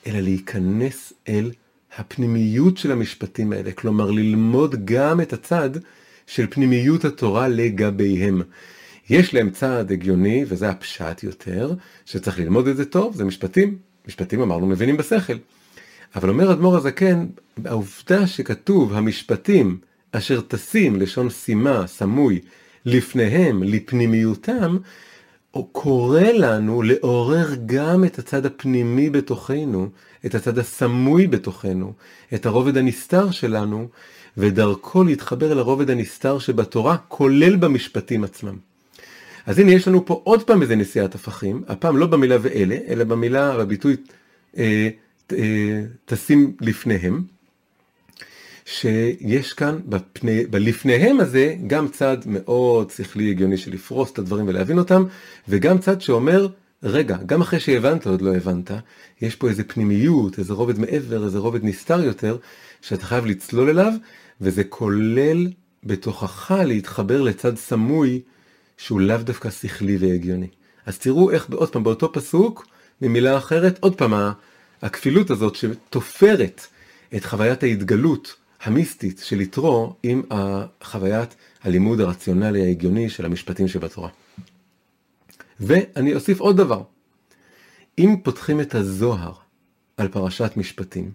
[0.08, 1.52] אלא להיכנס אל
[1.98, 5.70] הפנימיות של המשפטים האלה, כלומר ללמוד גם את הצד
[6.28, 8.42] של פנימיות התורה לגביהם.
[9.10, 11.74] יש להם צעד הגיוני, וזה הפשט יותר,
[12.06, 13.78] שצריך ללמוד את זה טוב, זה משפטים.
[14.08, 15.34] משפטים אמרנו מבינים בשכל.
[16.16, 17.26] אבל אומר אדמו"ר הזקן,
[17.66, 19.78] העובדה שכתוב המשפטים
[20.12, 22.40] אשר תשים לשון שימה, סמוי,
[22.86, 24.78] לפניהם, לפנימיותם,
[25.72, 29.90] קורא לנו לעורר גם את הצד הפנימי בתוכנו,
[30.26, 31.94] את הצד הסמוי בתוכנו,
[32.34, 33.88] את הרובד הנסתר שלנו,
[34.38, 38.56] ודרכו להתחבר אל הרובד הנסתר שבתורה, כולל במשפטים עצמם.
[39.46, 43.04] אז הנה יש לנו פה עוד פעם איזה נשיאת הפכים, הפעם לא במילה ואלה, אלא
[43.04, 43.96] במילה, בביטוי
[44.58, 44.90] אה,
[45.32, 47.24] אה, תשים לפניהם.
[48.66, 54.80] שיש כאן בפני, בלפניהם הזה גם צד מאוד שכלי הגיוני של לפרוס את הדברים ולהבין
[54.80, 55.06] אותם,
[55.50, 56.48] וגם צד שאומר,
[56.84, 58.72] רגע, גם אחרי שהבנת עוד לא הבנת,
[59.22, 62.38] יש פה איזה פנימיות, איזה רובד מעבר, איזה רובד נסתר יותר,
[62.82, 63.94] שאתה חייב לצלול אליו,
[64.42, 65.48] וזה כולל
[65.84, 68.22] בתוכך להתחבר לצד סמוי,
[68.78, 70.48] שהוא לאו דווקא שכלי והגיוני.
[70.86, 72.68] אז תראו איך עוד פעם באותו פסוק,
[73.02, 74.14] ממילה אחרת, עוד פעם
[74.82, 76.68] הכפילות הזאת שתופרת
[77.16, 80.22] את חוויית ההתגלות המיסטית של יתרו עם
[80.84, 84.10] חוויית הלימוד הרציונלי ההגיוני של המשפטים שבתורה.
[85.60, 86.84] ואני אוסיף עוד דבר.
[87.98, 89.34] אם פותחים את הזוהר
[89.98, 91.12] על פרשת משפטים,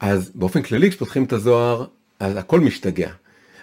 [0.00, 1.86] אז באופן כללי כשפותחים את הזוהר,
[2.20, 3.10] אז הכל משתגע.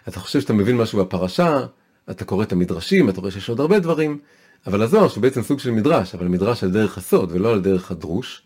[0.08, 1.65] אתה חושב שאתה מבין משהו בפרשה,
[2.12, 4.19] אתה קורא את המדרשים, אתה רואה שיש עוד הרבה דברים,
[4.67, 7.91] אבל הזוהר, שהוא בעצם סוג של מדרש, אבל מדרש על דרך הסוד ולא על דרך
[7.91, 8.41] הדרוש,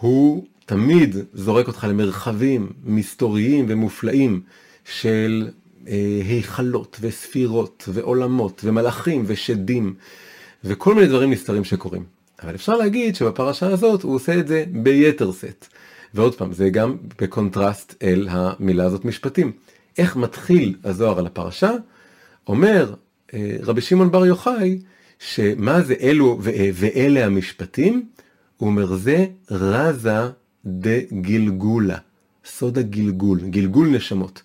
[0.00, 4.40] הוא תמיד זורק אותך למרחבים מסתוריים ומופלאים
[4.84, 5.48] של
[5.88, 9.94] אה, היכלות וספירות ועולמות ומלאכים ושדים
[10.64, 12.04] וכל מיני דברים נסתרים שקורים.
[12.42, 15.66] אבל אפשר להגיד שבפרשה הזאת הוא עושה את זה ביתר שאת.
[16.14, 19.52] ועוד פעם, זה גם בקונטרסט אל המילה הזאת משפטים.
[19.98, 21.72] איך מתחיל הזוהר על הפרשה?
[22.48, 22.94] אומר
[23.34, 24.78] אה, רבי שמעון בר יוחאי,
[25.18, 26.38] שמה זה אלו
[26.72, 28.06] ואלה המשפטים?
[28.56, 31.96] הוא אומר זה רזא דגלגולא,
[32.44, 34.42] סוד הגלגול, גלגול נשמות.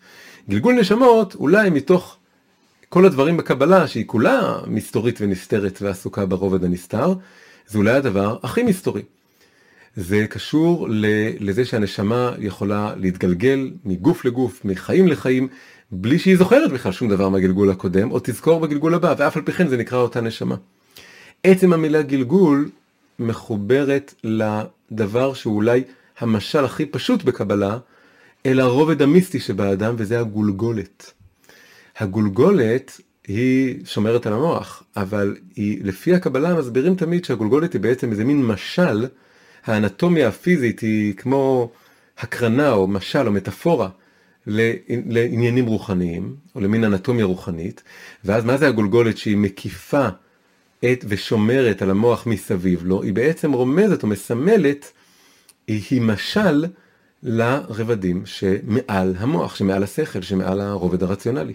[0.49, 2.17] גלגול נשמות אולי מתוך
[2.89, 7.13] כל הדברים בקבלה שהיא כולה מסתורית ונסתרת ועסוקה ברובד הנסתר,
[7.67, 9.01] זה אולי הדבר הכי מסתורי.
[9.95, 10.88] זה קשור
[11.39, 15.47] לזה שהנשמה יכולה להתגלגל מגוף לגוף, מחיים לחיים,
[15.91, 19.51] בלי שהיא זוכרת בכלל שום דבר מהגלגול הקודם, או תזכור בגלגול הבא, ואף על פי
[19.51, 20.56] כן זה נקרא אותה נשמה.
[21.43, 22.69] עצם המילה גלגול
[23.19, 25.84] מחוברת לדבר שהוא אולי
[26.19, 27.78] המשל הכי פשוט בקבלה,
[28.45, 31.13] אל הרובד המיסטי שבאדם, וזה הגולגולת.
[31.97, 38.23] הגולגולת היא שומרת על המוח, אבל היא, לפי הקבלה מסבירים תמיד שהגולגולת היא בעצם איזה
[38.23, 39.06] מין משל,
[39.65, 41.71] האנטומיה הפיזית היא כמו
[42.17, 43.89] הקרנה או משל או מטאפורה
[44.47, 47.84] לעניינים רוחניים, או למין אנטומיה רוחנית,
[48.25, 50.08] ואז מה זה הגולגולת שהיא מקיפה
[50.86, 54.91] את ושומרת על המוח מסביב לו, היא בעצם רומזת או מסמלת,
[55.67, 56.65] היא משל
[57.23, 61.54] לרבדים שמעל המוח, שמעל השכל, שמעל הרובד הרציונלי.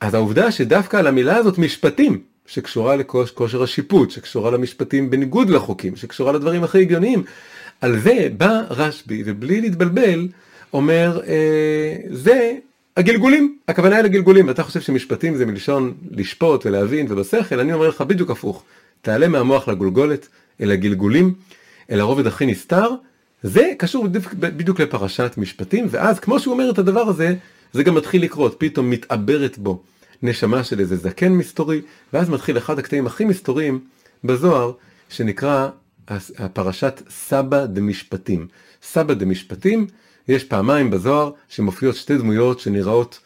[0.00, 6.32] אז העובדה שדווקא על המילה הזאת משפטים, שקשורה לכושר השיפוט, שקשורה למשפטים בניגוד לחוקים, שקשורה
[6.32, 7.22] לדברים הכי הגיוניים,
[7.80, 10.28] על זה בא רשב"י, ובלי להתבלבל,
[10.72, 12.52] אומר, אה, זה
[12.96, 18.00] הגלגולים, הכוונה היא לגלגולים, אתה חושב שמשפטים זה מלשון לשפוט ולהבין ובשכל, אני אומר לך
[18.00, 18.64] בדיוק הפוך,
[19.02, 20.28] תעלה מהמוח לגולגולת,
[20.60, 21.34] אל הגלגולים,
[21.90, 22.90] אל הרובד הכי נסתר,
[23.42, 24.06] זה קשור
[24.38, 27.34] בדיוק לפרשת משפטים, ואז כמו שהוא אומר את הדבר הזה,
[27.72, 29.82] זה גם מתחיל לקרות, פתאום מתעברת בו
[30.22, 31.80] נשמה של איזה זקן מסתורי,
[32.12, 33.80] ואז מתחיל אחד הקטעים הכי מסתוריים
[34.24, 34.72] בזוהר,
[35.08, 35.68] שנקרא
[36.38, 38.46] הפרשת סבא דמשפטים.
[38.82, 39.86] סבא דמשפטים,
[40.28, 43.20] יש פעמיים בזוהר שמופיעות שתי דמויות שנראות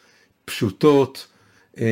[0.45, 1.27] פשוטות,
[1.79, 1.85] אה,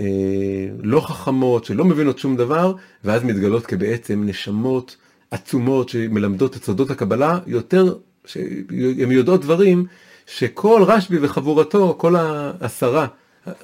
[0.00, 2.74] אה, לא חכמות, שלא מבינות שום דבר,
[3.04, 4.96] ואז מתגלות כבעצם נשמות
[5.32, 9.86] עצומות שמלמדות את סודות הקבלה יותר, שהן יודעות דברים
[10.26, 13.06] שכל רשב"י וחבורתו, כל העשרה,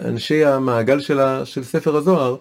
[0.04, 2.36] אנשי המעגל של, ה, של ספר הזוהר,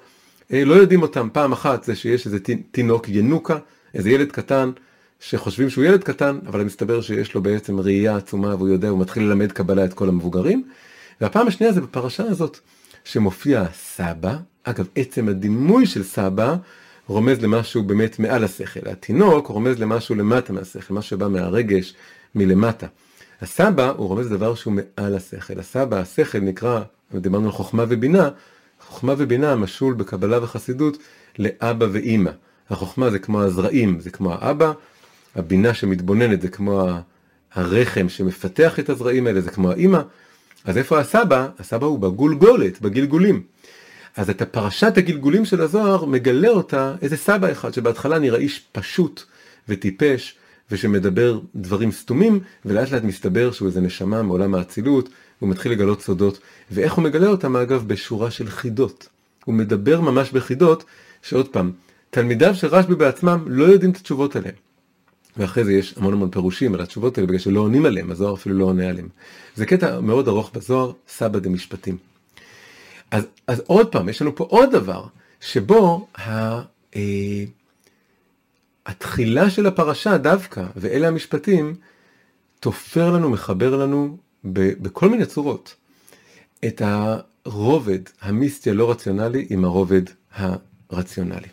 [0.54, 1.28] אה, לא יודעים אותם.
[1.34, 2.38] פעם אחת זה שיש איזה
[2.72, 3.58] תינוק ינוקה,
[3.94, 4.72] איזה ילד קטן,
[5.20, 9.24] שחושבים שהוא ילד קטן, אבל מסתבר שיש לו בעצם ראייה עצומה והוא יודע, הוא מתחיל
[9.24, 10.64] ללמד קבלה את כל המבוגרים.
[11.22, 12.60] והפעם השנייה זה בפרשה הזאת,
[13.04, 16.56] שמופיע סבא, אגב עצם הדימוי של סבא
[17.08, 21.94] רומז למשהו באמת מעל השכל, התינוק רומז למשהו למטה מהשכל, מה שבא מהרגש
[22.36, 22.88] מלמטה.
[23.42, 26.82] הסבא הוא רומז לדבר שהוא מעל השכל, הסבא, השכל נקרא,
[27.14, 28.30] דיברנו על חוכמה ובינה,
[28.88, 30.98] חוכמה ובינה משול בקבלה וחסידות
[31.40, 32.32] לאבא ואימא.
[32.70, 34.72] החוכמה זה כמו הזרעים, זה כמו האבא,
[35.36, 36.90] הבינה שמתבוננת זה כמו
[37.54, 40.02] הרחם שמפתח את הזרעים האלה, זה כמו האימא.
[40.66, 41.48] אז איפה הסבא?
[41.60, 43.44] הסבא הוא בגולגולת, בגלגולים.
[44.18, 49.24] אז את הפרשת הגלגולים של הזוהר מגלה אותה איזה סבא אחד שבהתחלה נראה איש פשוט
[49.70, 50.36] וטיפש
[50.72, 56.40] ושמדבר דברים סתומים ולאט לאט מסתבר שהוא איזה נשמה מעולם האצילות הוא מתחיל לגלות סודות
[56.72, 59.08] ואיך הוא מגלה אותם אגב בשורה של חידות.
[59.46, 60.84] הוא מדבר ממש בחידות
[61.22, 61.72] שעוד פעם
[62.10, 64.56] תלמידיו של רשב"י בעצמם לא יודעים את התשובות עליהם.
[65.38, 68.58] ואחרי זה יש המון המון פירושים על התשובות האלה בגלל שלא עונים עליהם, הזוהר אפילו
[68.58, 69.08] לא עונה עליהם.
[69.56, 71.98] זה קטע מאוד ארוך בזוהר, סבא דמשפטים.
[73.12, 75.06] אז, אז עוד פעם, יש לנו פה עוד דבר,
[75.42, 76.30] שבו ה,
[76.96, 77.44] אה,
[78.86, 81.76] התחילה של הפרשה דווקא, ואלה המשפטים,
[82.60, 85.76] תופר לנו, מחבר לנו ב, בכל מיני צורות
[86.66, 86.82] את
[87.46, 90.02] הרובד המיסטי הלא רציונלי עם הרובד
[90.90, 91.48] הרציונלי.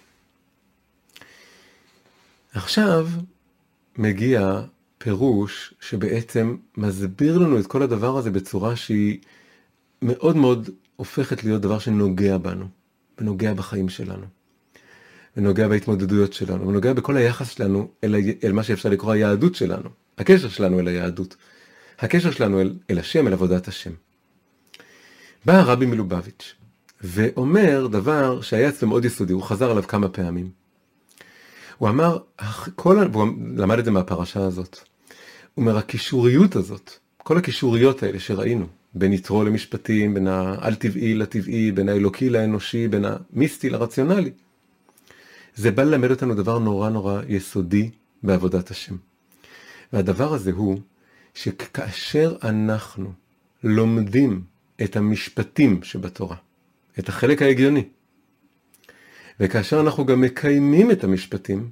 [2.55, 3.09] עכשיו
[3.99, 4.61] מגיע
[4.99, 9.19] פירוש שבעצם מסביר לנו את כל הדבר הזה בצורה שהיא
[10.03, 12.67] מאוד מאוד הופכת להיות דבר שנוגע בנו,
[13.19, 14.27] ונוגע בחיים שלנו,
[15.37, 20.49] ונוגע בהתמודדויות שלנו, ונוגע בכל היחס שלנו אל, אל מה שאפשר לקרוא היהדות שלנו, הקשר
[20.49, 21.37] שלנו אל היהדות,
[21.99, 23.93] הקשר שלנו אל, אל השם, אל עבודת השם.
[25.45, 26.55] בא הרבי מלובביץ'
[27.01, 30.51] ואומר דבר שהיה אצלו מאוד יסודי, הוא חזר עליו כמה פעמים.
[31.79, 32.19] הוא אמר,
[32.75, 34.79] כל, והוא למד את זה מהפרשה הזאת,
[35.55, 41.73] הוא אומר, הקישוריות הזאת, כל הקישוריות האלה שראינו, בין יתרו למשפטים, בין העל טבעי לטבעי,
[41.73, 44.31] בין האלוקי לאנושי, בין המיסטי לרציונלי.
[45.57, 47.91] זה בא ללמד אותנו דבר נורא נורא יסודי
[48.23, 48.97] בעבודת השם.
[49.93, 50.81] והדבר הזה הוא
[51.35, 53.13] שכאשר אנחנו
[53.65, 54.43] לומדים
[54.83, 56.37] את המשפטים שבתורה,
[56.99, 57.85] את החלק ההגיוני,
[59.41, 61.71] וכאשר אנחנו גם מקיימים את המשפטים,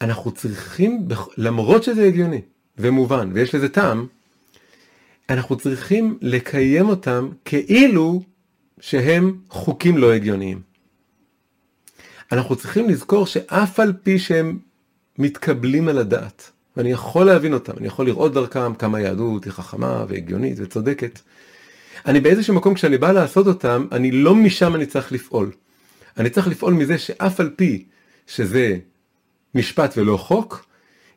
[0.00, 2.40] אנחנו צריכים, למרות שזה הגיוני
[2.78, 4.06] ומובן ויש לזה טעם,
[5.30, 8.22] אנחנו צריכים לקיים אותם כאילו
[8.80, 10.60] שהם חוקים לא הגיוניים.
[12.32, 14.58] אנחנו צריכים לזכור שאף על פי שהם
[15.18, 20.04] מתקבלים על הדעת, ואני יכול להבין אותם, אני יכול לראות דרכם כמה יהדות היא חכמה
[20.08, 21.20] והגיונית וצודקת,
[22.06, 25.50] אני באיזשהו מקום כשאני בא לעשות אותם, אני לא משם אני צריך לפעול.
[26.16, 27.84] אני צריך לפעול מזה שאף על פי
[28.26, 28.78] שזה
[29.54, 30.66] משפט ולא חוק,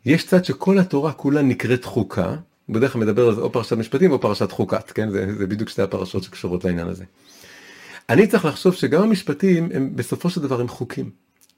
[0.05, 2.35] יש צד שכל התורה כולה נקראת חוקה,
[2.69, 5.09] בדרך כלל מדבר על זה או פרשת משפטים או פרשת חוקת, כן?
[5.09, 7.03] זה, זה בדיוק שתי הפרשות שקשורות לעניין הזה.
[8.09, 11.09] אני צריך לחשוב שגם המשפטים הם בסופו של דבר הם חוקים.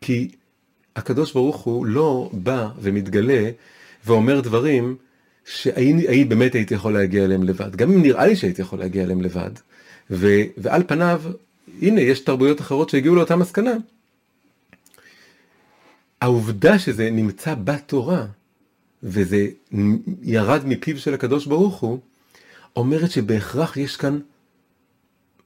[0.01, 0.31] כי
[0.95, 3.49] הקדוש ברוך הוא לא בא ומתגלה
[4.05, 4.95] ואומר דברים
[5.45, 7.75] שהי באמת הייתי יכול להגיע אליהם לבד.
[7.75, 9.51] גם אם נראה לי שהייתי יכול להגיע אליהם לבד,
[10.11, 11.21] ו, ועל פניו,
[11.81, 13.73] הנה, יש תרבויות אחרות שהגיעו לאותה מסקנה.
[16.21, 18.25] העובדה שזה נמצא בתורה,
[19.03, 19.47] וזה
[20.21, 21.99] ירד מפיו של הקדוש ברוך הוא,
[22.75, 24.19] אומרת שבהכרח יש כאן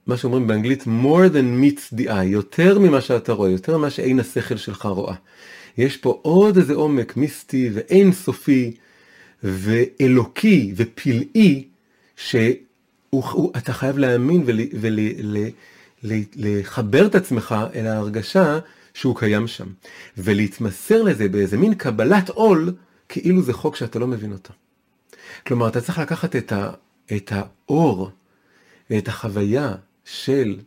[0.07, 4.19] מה שאומרים באנגלית more than meets the eye, יותר ממה שאתה רואה, יותר ממה שעין
[4.19, 5.15] השכל שלך רואה.
[5.77, 8.73] יש פה עוד איזה עומק מיסטי ואין סופי
[9.43, 11.63] ואלוקי ופלאי
[12.15, 14.43] שאתה חייב להאמין
[16.03, 18.59] ולחבר את עצמך אל ההרגשה
[18.93, 19.67] שהוא קיים שם
[20.17, 22.73] ולהתמסר לזה באיזה מין קבלת עול
[23.09, 24.53] כאילו זה חוק שאתה לא מבין אותו.
[25.47, 26.71] כלומר אתה צריך לקחת את, ה,
[27.15, 28.09] את האור
[28.89, 29.75] ואת החוויה
[30.05, 30.59] של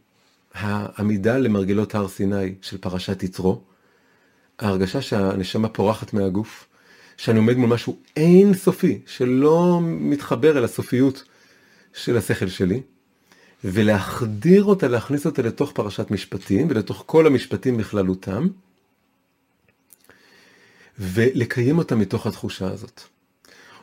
[0.55, 3.61] העמידה למרגלות הר סיני של פרשת יתרו,
[4.59, 6.69] ההרגשה שהנשמה פורחת מהגוף,
[7.17, 11.25] שאני עומד מול משהו אין סופי, שלא מתחבר אל הסופיות
[11.93, 12.81] של השכל שלי,
[13.65, 18.49] ולהחדיר אותה, להכניס אותה לתוך פרשת משפטים, ולתוך כל המשפטים בכללותם,
[21.01, 23.03] ולקיים אותה מתוך התחושה הזאת.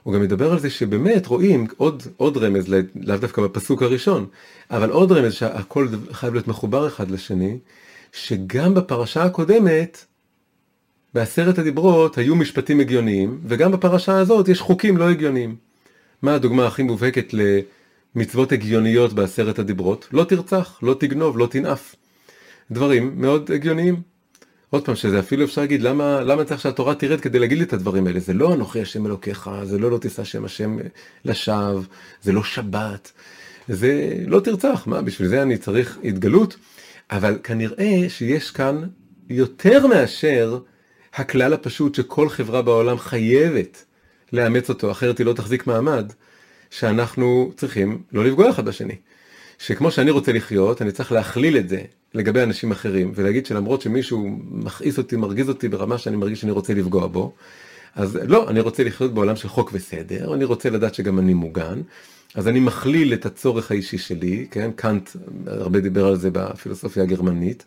[0.04, 4.26] הוא גם מדבר על זה שבאמת רואים עוד, עוד רמז, לאו דווקא בפסוק הראשון,
[4.72, 7.58] אבל עוד רמז שהכל חייב להיות מחובר אחד לשני,
[8.12, 10.06] שגם בפרשה הקודמת
[11.14, 15.56] בעשרת הדיברות היו משפטים הגיוניים, וגם בפרשה הזאת יש חוקים לא הגיוניים.
[16.22, 17.34] מה הדוגמה הכי מובהקת
[18.16, 20.08] למצוות הגיוניות בעשרת הדיברות?
[20.12, 21.96] לא תרצח, לא תגנוב, לא תנאף.
[22.72, 24.15] דברים מאוד הגיוניים.
[24.70, 27.74] עוד פעם, שזה אפילו אפשר להגיד, למה, למה צריך שהתורה תרד כדי להגיד לי את
[27.74, 28.20] הדברים האלה?
[28.20, 30.78] זה לא אנוכי השם אלוקיך, זה לא לא תישא שם השם
[31.26, 31.82] לשווא,
[32.22, 33.12] זה לא שבת,
[33.68, 36.58] זה לא תרצח, מה, בשביל זה אני צריך התגלות?
[37.12, 38.82] אבל כנראה שיש כאן
[39.30, 40.60] יותר מאשר
[41.14, 43.86] הכלל הפשוט שכל חברה בעולם חייבת
[44.34, 46.12] לאמץ אותו, אחרת היא לא תחזיק מעמד,
[46.70, 48.96] שאנחנו צריכים לא לפגוע אחד בשני.
[49.60, 51.82] שכמו שאני רוצה לחיות, אני צריך להכליל את זה
[52.16, 56.74] לגבי אנשים אחרים, ולהגיד שלמרות שמישהו מכעיס אותי, מרגיז אותי ברמה שאני מרגיש שאני רוצה
[56.74, 57.34] לפגוע בו,
[57.96, 61.82] אז לא, אני רוצה לחיות בעולם של חוק וסדר, אני רוצה לדעת שגם אני מוגן,
[62.36, 65.10] אז אני מכליל את הצורך האישי שלי, כן, קאנט
[65.48, 67.66] הרבה דיבר על זה בפילוסופיה הגרמנית,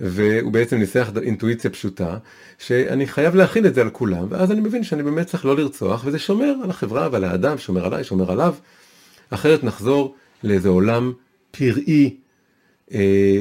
[0.00, 2.18] והוא בעצם ניסח אינטואיציה פשוטה,
[2.58, 6.02] שאני חייב להכיל את זה על כולם, ואז אני מבין שאני באמת צריך לא לרצוח,
[6.04, 8.54] וזה שומר על החברה ועל האדם, שומר עליי, שומר עליו,
[9.30, 10.14] אחרת נחזור
[10.44, 11.12] לאיזה עולם
[11.50, 12.16] פראי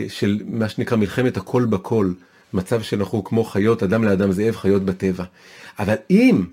[0.07, 2.11] של מה שנקרא מלחמת הכל בכל,
[2.53, 5.23] מצב שאנחנו כמו חיות, אדם לאדם זאב, חיות בטבע.
[5.79, 6.43] אבל אם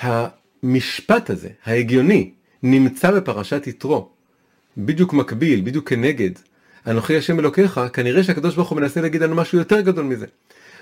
[0.00, 2.30] המשפט הזה, ההגיוני,
[2.62, 4.08] נמצא בפרשת יתרו,
[4.76, 6.30] בדיוק מקביל, בדיוק כנגד,
[6.86, 10.26] אנוכי השם אלוקיך, כנראה שהקדוש ברוך הוא מנסה להגיד לנו משהו יותר גדול מזה.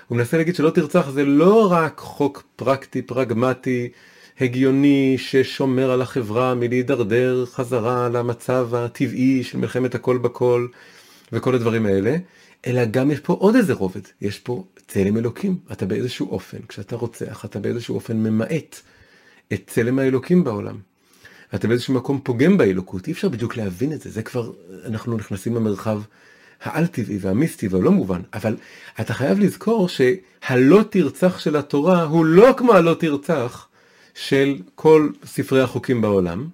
[0.07, 3.89] הוא מנסה להגיד שלא תרצח זה לא רק חוק פרקטי, פרגמטי,
[4.39, 10.67] הגיוני, ששומר על החברה מלהידרדר חזרה למצב הטבעי של מלחמת הכל בכל
[11.31, 12.15] וכל הדברים האלה,
[12.67, 15.57] אלא גם יש פה עוד איזה רובד, יש פה צלם אלוקים.
[15.71, 18.79] אתה באיזשהו אופן, כשאתה רוצח, אתה באיזשהו אופן ממעט
[19.53, 20.77] את צלם האלוקים בעולם.
[21.55, 24.51] אתה באיזשהו מקום פוגם באלוקות, אי אפשר בדיוק להבין את זה, זה כבר,
[24.85, 26.01] אנחנו נכנסים למרחב
[26.61, 28.55] העל-טבעי והמיסטי והלא מובן, אבל
[28.99, 33.67] אתה חייב לזכור שהלא תרצח של התורה הוא לא כמו הלא תרצח
[34.13, 36.47] של כל ספרי החוקים בעולם,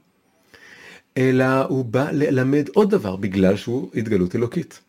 [1.18, 4.80] אלא הוא בא ללמד עוד דבר בגלל שהוא התגלות אלוקית.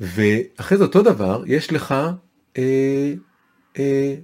[0.00, 1.94] ואחרי זה אותו דבר, יש לך
[2.58, 3.14] אה,
[3.78, 4.14] אה,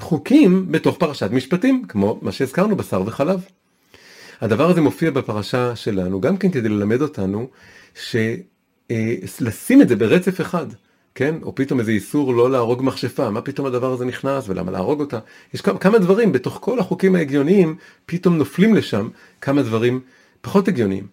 [0.00, 3.40] חוקים בתוך פרשת משפטים, כמו מה שהזכרנו, בשר וחלב.
[4.40, 7.48] הדבר הזה מופיע בפרשה שלנו, גם כן כדי ללמד אותנו,
[7.94, 10.66] שלשים אה, את זה ברצף אחד,
[11.18, 11.34] כן?
[11.42, 15.18] או פתאום איזה איסור לא להרוג מכשפה, מה פתאום הדבר הזה נכנס ולמה להרוג אותה?
[15.54, 19.08] יש כמה, כמה דברים, בתוך כל החוקים ההגיוניים, פתאום נופלים לשם
[19.40, 20.00] כמה דברים
[20.40, 21.06] פחות הגיוניים.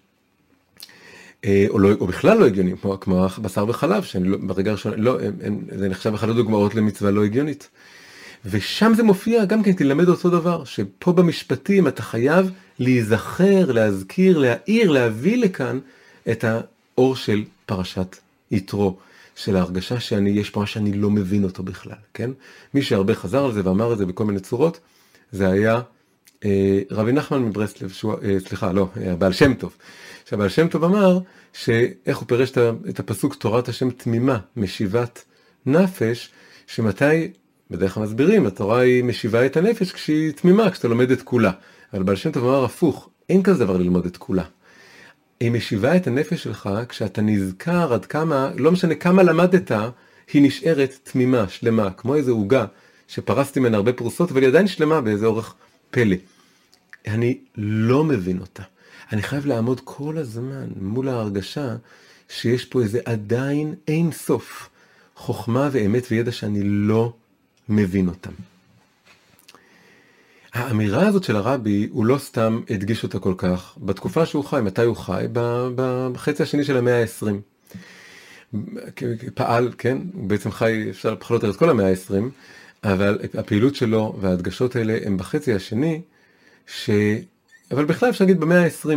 [1.45, 5.21] אה, או, לא, או בכלל לא הגיוניים, כמו, כמו בשר וחלב, שאני לא, הראשון, לא,
[5.21, 7.69] הם, הם, זה נחשב אחד הדוגמאות למצווה לא הגיונית.
[8.45, 14.91] ושם זה מופיע גם כן תלמד אותו דבר, שפה במשפטים אתה חייב להיזכר, להזכיר, להעיר,
[14.91, 15.79] להביא לכאן
[16.31, 18.15] את האור של פרשת
[18.51, 18.97] יתרו,
[19.35, 22.31] של ההרגשה שאני, יש מה שאני לא מבין אותו בכלל, כן?
[22.73, 24.79] מי שהרבה חזר על זה ואמר את זה בכל מיני צורות,
[25.31, 25.81] זה היה
[26.45, 29.75] אה, רבי נחמן מברסלב, שהוא, אה, סליחה, לא, הבעל שם טוב.
[30.29, 31.19] שהבעל שם טוב אמר,
[31.53, 32.51] שאיך הוא פירש
[32.89, 35.23] את הפסוק תורת השם תמימה, משיבת
[35.65, 36.29] נפש,
[36.67, 37.31] שמתי,
[37.71, 41.51] בדרך כלל מסבירים, התורה היא משיבה את הנפש כשהיא תמימה, כשאתה לומד את כולה.
[41.93, 44.43] אבל בעל שם טוב אמר הפוך, אין כזה דבר ללמוד את כולה.
[45.39, 49.71] היא משיבה את הנפש שלך כשאתה נזכר עד כמה, לא משנה כמה למדת,
[50.33, 52.65] היא נשארת תמימה, שלמה, כמו איזה עוגה
[53.07, 55.55] שפרסתי ממנה הרבה פרוסות, אבל היא עדיין שלמה באיזה אורך
[55.91, 56.15] פלא.
[57.07, 58.63] אני לא מבין אותה.
[59.11, 61.75] אני חייב לעמוד כל הזמן מול ההרגשה
[62.29, 64.69] שיש פה איזה עדיין אין סוף
[65.15, 67.13] חוכמה ואמת וידע שאני לא
[67.69, 68.31] מבין אותם.
[70.55, 74.83] האמירה הזאת של הרבי, הוא לא סתם הדגיש אותה כל כך בתקופה שהוא חי, מתי
[74.83, 75.25] הוא חי?
[76.13, 77.25] בחצי השני של המאה ה-20.
[79.33, 82.13] פעל, כן, הוא בעצם חי, אפשר פחות או יותר את כל המאה ה-20,
[82.83, 86.01] אבל הפעילות שלו וההדגשות האלה הם בחצי השני,
[86.67, 86.89] ש...
[87.71, 88.89] אבל בכלל אפשר להגיד במאה ה-20,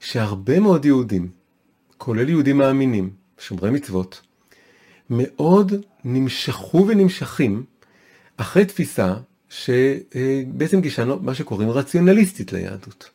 [0.00, 1.28] שהרבה מאוד יהודים,
[1.98, 4.20] כולל יהודים מאמינים, שומרי מצוות,
[5.10, 5.72] מאוד
[6.04, 7.64] נמשכו ונמשכים
[8.36, 9.14] אחרי תפיסה
[9.52, 13.10] שבעצם גישה מה שקוראים רציונליסטית ליהדות.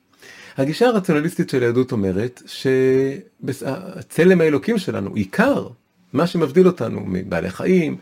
[0.57, 5.67] הגישה הרציונליסטית של היהדות אומרת שהצלם האלוקים שלנו, עיקר
[6.13, 7.97] מה שמבדיל אותנו מבעלי חיים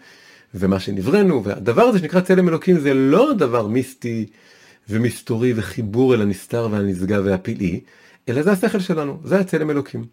[0.54, 4.26] ומה שנבראנו, והדבר הזה שנקרא צלם אלוקים זה לא דבר מיסטי
[4.90, 7.80] ומסתורי וחיבור אל הנסתר והנשגב והפלאי,
[8.30, 10.06] אלא זה השכל שלנו, זה הצלם אלוקים.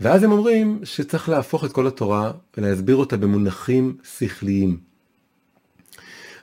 [0.00, 4.91] ואז הם אומרים שצריך להפוך את כל התורה ולהסביר אותה במונחים שכליים.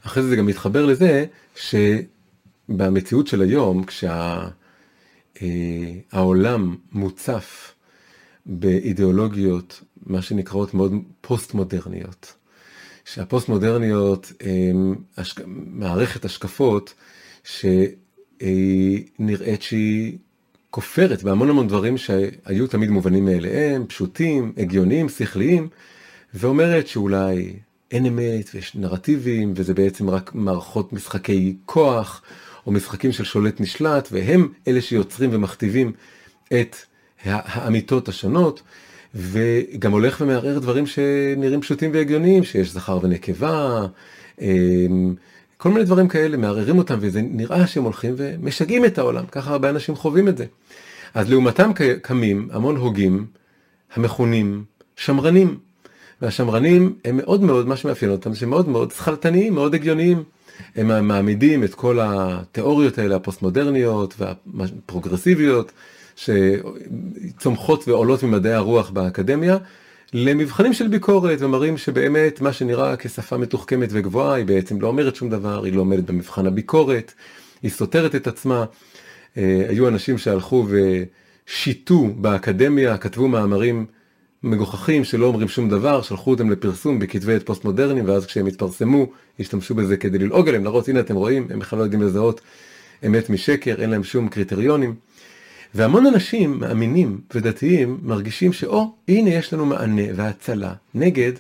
[0.10, 4.52] אחרי זה זה גם מתחבר לזה שבמציאות של היום, כשהעולם
[6.22, 6.58] כשה, אה,
[6.92, 7.74] מוצף
[8.46, 12.34] באידיאולוגיות, מה שנקראות מאוד פוסט מודרניות,
[13.06, 15.42] שהפוסט מודרניות הם השק...
[15.48, 16.94] מערכת השקפות
[17.44, 18.42] שנראית
[19.62, 20.18] שהיא
[20.70, 25.68] כופרת בהמון המון דברים שהיו תמיד מובנים מאליהם, פשוטים, הגיוניים, שכליים,
[26.34, 27.54] ואומרת שאולי
[27.92, 32.22] אין אמת ויש נרטיבים וזה בעצם רק מערכות משחקי כוח
[32.68, 35.92] או משחקים של שולט נשלט והם אלה שיוצרים ומכתיבים
[36.54, 36.76] את
[37.24, 38.62] האמיתות השונות
[39.16, 43.86] וגם הולך ומערער דברים שנראים פשוטים והגיוניים שיש זכר ונקבה
[44.42, 45.16] אמ,
[45.58, 49.70] כל מיני דברים כאלה מערערים אותם וזה נראה שהם הולכים ומשגעים את העולם ככה הרבה
[49.70, 50.46] אנשים חווים את זה.
[51.14, 51.72] אז לעומתם
[52.02, 53.26] קמים המון הוגים
[53.96, 54.64] המכונים
[54.96, 55.58] שמרנים
[56.22, 60.24] והשמרנים הם מאוד מאוד, מה שמאפיין אותם, שהם מאוד מאוד שכלתניים, מאוד הגיוניים.
[60.76, 65.72] הם מעמידים את כל התיאוריות האלה, הפוסט-מודרניות והפרוגרסיביות,
[66.16, 69.58] שצומחות ועולות ממדעי הרוח באקדמיה,
[70.14, 75.30] למבחנים של ביקורת, ומראים שבאמת מה שנראה כשפה מתוחכמת וגבוהה, היא בעצם לא אומרת שום
[75.30, 77.14] דבר, היא לא עומדת במבחן הביקורת,
[77.62, 78.66] היא סותרת את עצמה.
[79.38, 80.68] אה, היו אנשים שהלכו
[81.48, 83.86] ושיתו באקדמיה, כתבו מאמרים
[84.44, 89.06] מגוחכים שלא אומרים שום דבר, שלחו אותם לפרסום בכתבי עת פוסט מודרניים, ואז כשהם התפרסמו,
[89.40, 92.42] השתמשו בזה כדי ללעוג עליהם, להראות, הנה אתם רואים, הם בכלל לא יודעים לזהות
[93.06, 94.96] אמת משקר, אין להם שום קריטריונים.
[95.76, 101.32] והמון אנשים מאמינים ודתיים מרגישים שאו, הנה יש לנו מענה והצלה נגד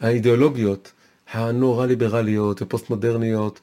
[0.00, 0.92] האידיאולוגיות
[1.32, 3.60] הנורא ליברליות ופוסט מודרניות,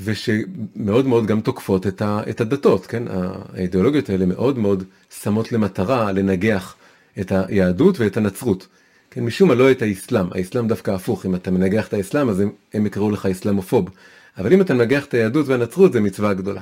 [0.00, 3.02] ושמאוד מאוד גם תוקפות את, הדתות, כן?
[3.08, 4.84] האידיאולוגיות האלה מאוד מאוד
[5.22, 6.76] שמות למטרה לנגח
[7.20, 8.66] את היהדות ואת הנצרות.
[9.10, 12.40] כן, משום מה לא את האסלאם, האסלאם דווקא הפוך, אם אתה מנגח את האסלאם אז
[12.40, 13.90] הם, הם יקראו לך אסלאמופוב,
[14.38, 16.60] אבל אם אתה מנגח את היהדות והנצרות זה מצווה גדולה.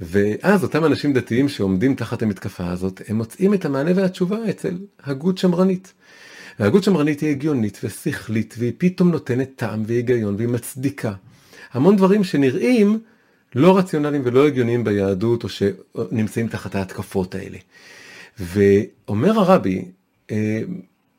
[0.00, 5.38] ואז אותם אנשים דתיים שעומדים תחת המתקפה הזאת, הם מוצאים את המענה והתשובה אצל הגות
[5.38, 5.92] שמרנית.
[6.60, 11.12] והגות שמרנית היא הגיונית ושכלית, והיא פתאום נותנת טעם והיגיון, והיא מצדיקה
[11.72, 12.98] המון דברים שנראים
[13.54, 17.58] לא רציונליים ולא הגיוניים ביהדות, או שנמצאים תחת ההתקפות האלה.
[18.38, 19.84] ואומר הרבי,
[20.30, 20.60] אה,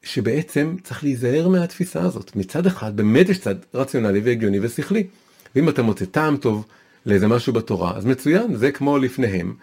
[0.04, 2.36] שבעצם צריך להיזהר מהתפיסה הזאת.
[2.36, 5.08] מצד אחד, באמת יש צד רציונלי והגיוני ושכלי.
[5.56, 6.66] ואם אתה מוצא טעם טוב
[7.06, 9.54] לאיזה משהו בתורה, אז מצוין, זה כמו לפניהם,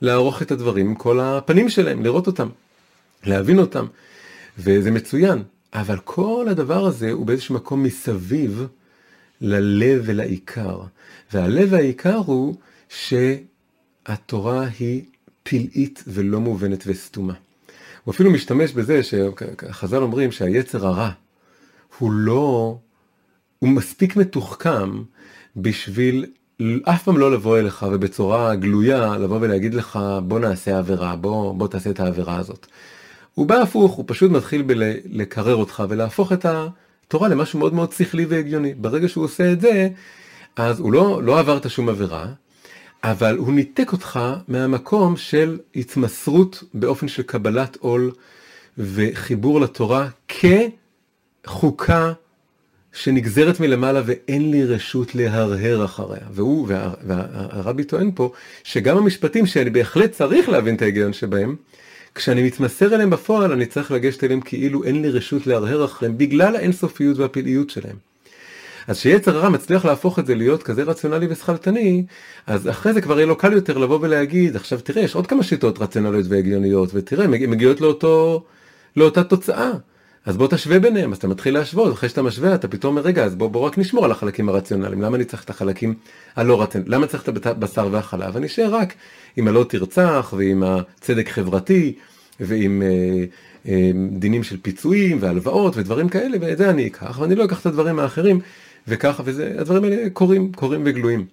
[0.00, 2.48] לערוך את הדברים עם כל הפנים שלהם, לראות אותם,
[3.24, 3.86] להבין אותם,
[4.58, 5.42] וזה מצוין.
[5.74, 8.66] אבל כל הדבר הזה הוא באיזשהו מקום מסביב
[9.40, 10.80] ללב ולעיקר.
[11.32, 12.54] והלב והעיקר הוא
[12.88, 15.02] שהתורה היא
[15.48, 17.34] פלאית ולא מובנת וסתומה.
[18.04, 21.10] הוא אפילו משתמש בזה שחז"ל אומרים שהיצר הרע
[21.98, 22.78] הוא לא,
[23.58, 25.02] הוא מספיק מתוחכם
[25.56, 26.26] בשביל
[26.82, 31.68] אף פעם לא לבוא אליך ובצורה גלויה לבוא ולהגיד לך בוא נעשה עבירה, בוא, בוא
[31.68, 32.66] תעשה את העבירה הזאת.
[33.34, 38.24] הוא בא הפוך, הוא פשוט מתחיל בלקרר אותך ולהפוך את התורה למשהו מאוד מאוד שכלי
[38.24, 38.74] והגיוני.
[38.74, 39.88] ברגע שהוא עושה את זה,
[40.56, 42.26] אז הוא לא, לא עברת שום עבירה,
[43.04, 48.10] אבל הוא ניתק אותך מהמקום של התמסרות באופן של קבלת עול
[48.78, 50.08] וחיבור לתורה
[51.44, 52.12] כחוקה
[52.92, 56.20] שנגזרת מלמעלה ואין לי רשות להרהר אחריה.
[56.30, 58.32] והוא, וה, והרבי טוען פה,
[58.64, 61.56] שגם המשפטים שאני בהחלט צריך להבין את ההיגיון שבהם,
[62.14, 66.56] כשאני מתמסר אליהם בפועל אני צריך לגשת אליהם כאילו אין לי רשות להרהר אחריהם בגלל
[66.56, 67.96] האינסופיות והפלאיות שלהם.
[68.86, 72.04] אז שיצר הרע מצליח להפוך את זה להיות כזה רציונלי ושכלתני,
[72.46, 75.42] אז אחרי זה כבר יהיה לו קל יותר לבוא ולהגיד, עכשיו תראה, יש עוד כמה
[75.42, 78.44] שיטות רציונליות והגיוניות, ותראה, מגיעות לאותו,
[78.96, 79.70] לאותה תוצאה.
[80.26, 83.24] אז בוא תשווה ביניהם, אז אתה מתחיל להשוות, אחרי שאתה משווה אתה פתאום אומר רגע
[83.24, 85.94] אז בוא, בוא רק נשמור על החלקים הרציונליים, למה אני צריך את החלקים
[86.36, 88.94] הלא רציונליים, למה צריך את הבשר והחלב, אני אשאר רק
[89.36, 91.94] עם הלא תרצח ועם הצדק חברתי
[92.40, 93.24] ועם אה,
[93.68, 97.66] אה, דינים של פיצויים והלוואות ודברים כאלה ואת זה אני אקח ואני לא אקח את
[97.66, 98.40] הדברים האחרים
[98.88, 101.26] וככה וזה, הדברים האלה קורים, קורים וגלויים.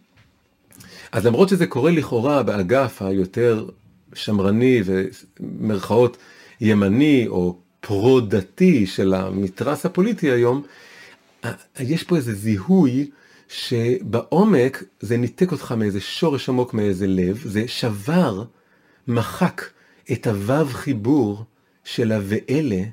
[1.11, 3.65] אז למרות שזה קורה לכאורה באגף היותר
[4.13, 6.17] שמרני ומרכאות
[6.61, 10.63] ימני או פרו-דתי של המתרס הפוליטי היום,
[11.79, 13.09] יש פה איזה זיהוי
[13.47, 18.43] שבעומק זה ניתק אותך מאיזה שורש עמוק מאיזה לב, זה שבר,
[19.07, 19.61] מחק
[20.11, 21.43] את הוו חיבור
[21.83, 22.83] של ה"ואלה",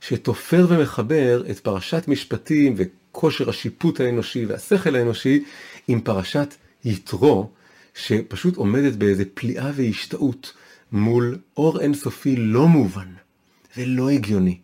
[0.00, 2.74] שתופר ומחבר את פרשת משפטים
[3.22, 5.44] וכושר השיפוט האנושי והשכל האנושי
[5.88, 6.54] עם פרשת
[6.84, 7.50] יתרו,
[7.94, 10.52] שפשוט עומדת באיזה פליאה והשתאות
[10.92, 13.08] מול אור אינסופי לא מובן.
[13.74, 14.58] זה לא הגיוני.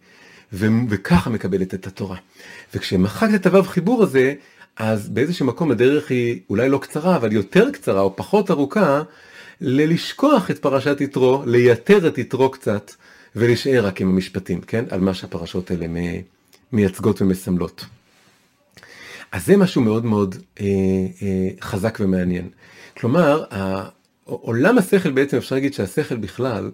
[0.53, 2.17] ו- וככה מקבלת את התורה.
[2.75, 4.35] וכשמחקת את הוו חיבור הזה,
[4.77, 9.03] אז באיזשהו מקום הדרך היא אולי לא קצרה, אבל יותר קצרה או פחות ארוכה,
[9.61, 12.93] ללשכוח את פרשת יתרו, לייתר את יתרו קצת,
[13.37, 14.85] ולהישאר רק עם המשפטים, כן?
[14.91, 15.87] על מה שהפרשות האלה
[16.73, 17.85] מייצגות ומסמלות.
[19.33, 20.66] אז זה משהו מאוד מאוד אה,
[21.22, 22.49] אה, חזק ומעניין.
[22.97, 23.45] כלומר,
[24.24, 26.70] עולם השכל בעצם, אפשר להגיד שהשכל בכלל,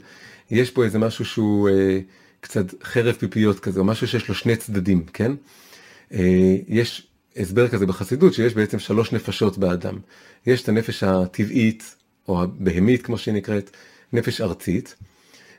[0.51, 1.69] יש פה איזה משהו שהוא...
[1.69, 1.99] אה,
[2.45, 5.33] קצת חרב פיפיות כזה, או משהו שיש לו שני צדדים, כן?
[6.13, 9.99] אה, יש הסבר כזה בחסידות שיש בעצם שלוש נפשות באדם.
[10.47, 11.97] יש את הנפש הטבעית,
[12.29, 13.71] או הבהמית כמו שהיא נקראת,
[14.13, 14.95] נפש ארצית,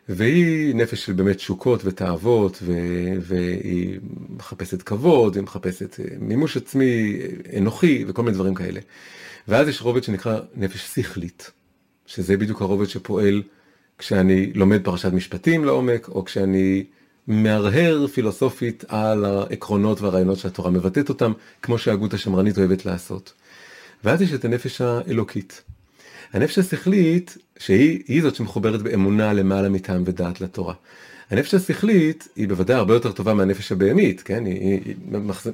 [0.10, 4.00] והיא נפש של באמת תשוקות ותאוות, ו- והיא
[4.30, 8.80] מחפשת כבוד, היא מחפשת אה, מימוש עצמי אה, אנוכי וכל מיני דברים כאלה.
[9.48, 11.52] ואז יש רובד שנקרא נפש שכלית,
[12.06, 13.44] שזה בדיוק הרובד שפועל
[13.98, 16.84] כשאני לומד פרשת משפטים לעומק, או כשאני
[17.28, 21.32] מהרהר פילוסופית על העקרונות והרעיונות שהתורה מבטאת אותם,
[21.62, 23.34] כמו שההגות השמרנית אוהבת לעשות.
[24.04, 25.62] ואז יש את הנפש האלוקית.
[26.34, 30.74] הנפש השכלית, שהיא זאת שמחוברת באמונה למעלה מטעם ודעת לתורה.
[31.30, 34.46] הנפש השכלית היא בוודאי הרבה יותר טובה מהנפש הבהמית, כן?
[34.46, 35.52] היא, היא, היא מחז...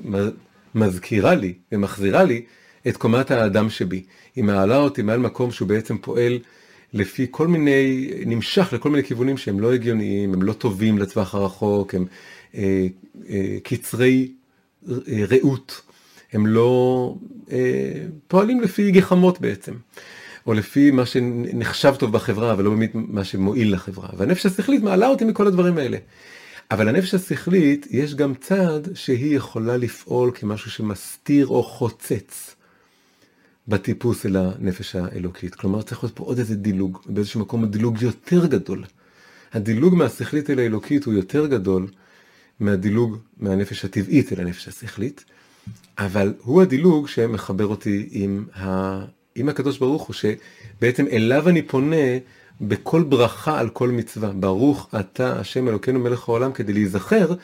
[0.76, 2.42] מזכירה לי ומחזירה לי
[2.88, 4.04] את קומת האדם שבי.
[4.36, 6.40] היא מעלה אותי מעל מקום שהוא בעצם פועל
[6.94, 11.96] לפי כל מיני, נמשך לכל מיני כיוונים שהם לא הגיוניים, הם לא טובים לטווח הרחוק,
[11.96, 12.06] הם
[12.56, 12.88] אה,
[13.30, 14.32] אה, קצרי
[14.90, 14.96] אה,
[15.30, 15.82] ראות,
[16.34, 17.16] הם לא
[17.52, 17.58] אה,
[18.28, 19.74] פועלים לפי גחמות בעצם,
[20.48, 24.10] או לפי מה שנחשב טוב בחברה, אבל לא באמת מה שמועיל לחברה.
[24.18, 25.98] והנפש השכלית מעלה אותי מכל הדברים האלה.
[26.72, 32.56] אבל הנפש השכלית, יש גם צד שהיא יכולה לפעול כמשהו שמסתיר או חוצץ.
[33.68, 35.56] בטיפוס אל הנפש האלוקית.
[35.56, 38.84] כלומר, צריך להיות פה עוד איזה דילוג, באיזשהו מקום הדילוג יותר גדול.
[39.54, 41.88] הדילוג מהשכלית אל האלוקית הוא יותר גדול
[42.60, 45.26] מהדילוג מהנפש הטבעית אל הנפש השכלית,
[45.98, 49.06] אבל הוא הדילוג שמחבר אותי עם, ה...
[49.36, 52.18] עם הקדוש ברוך הוא, שבעצם אליו אני פונה
[52.62, 54.32] בכל ברכה על כל מצווה.
[54.32, 57.36] ברוך אתה השם אלוקינו מלך העולם, כדי להיזכר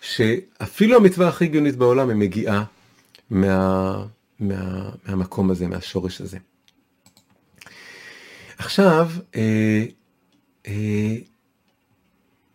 [0.00, 2.64] שאפילו המצווה הכי הגיונית בעולם היא מגיעה
[3.30, 4.04] מה...
[4.40, 6.38] מה, מהמקום הזה, מהשורש הזה.
[8.58, 9.84] עכשיו, אה,
[10.66, 11.16] אה,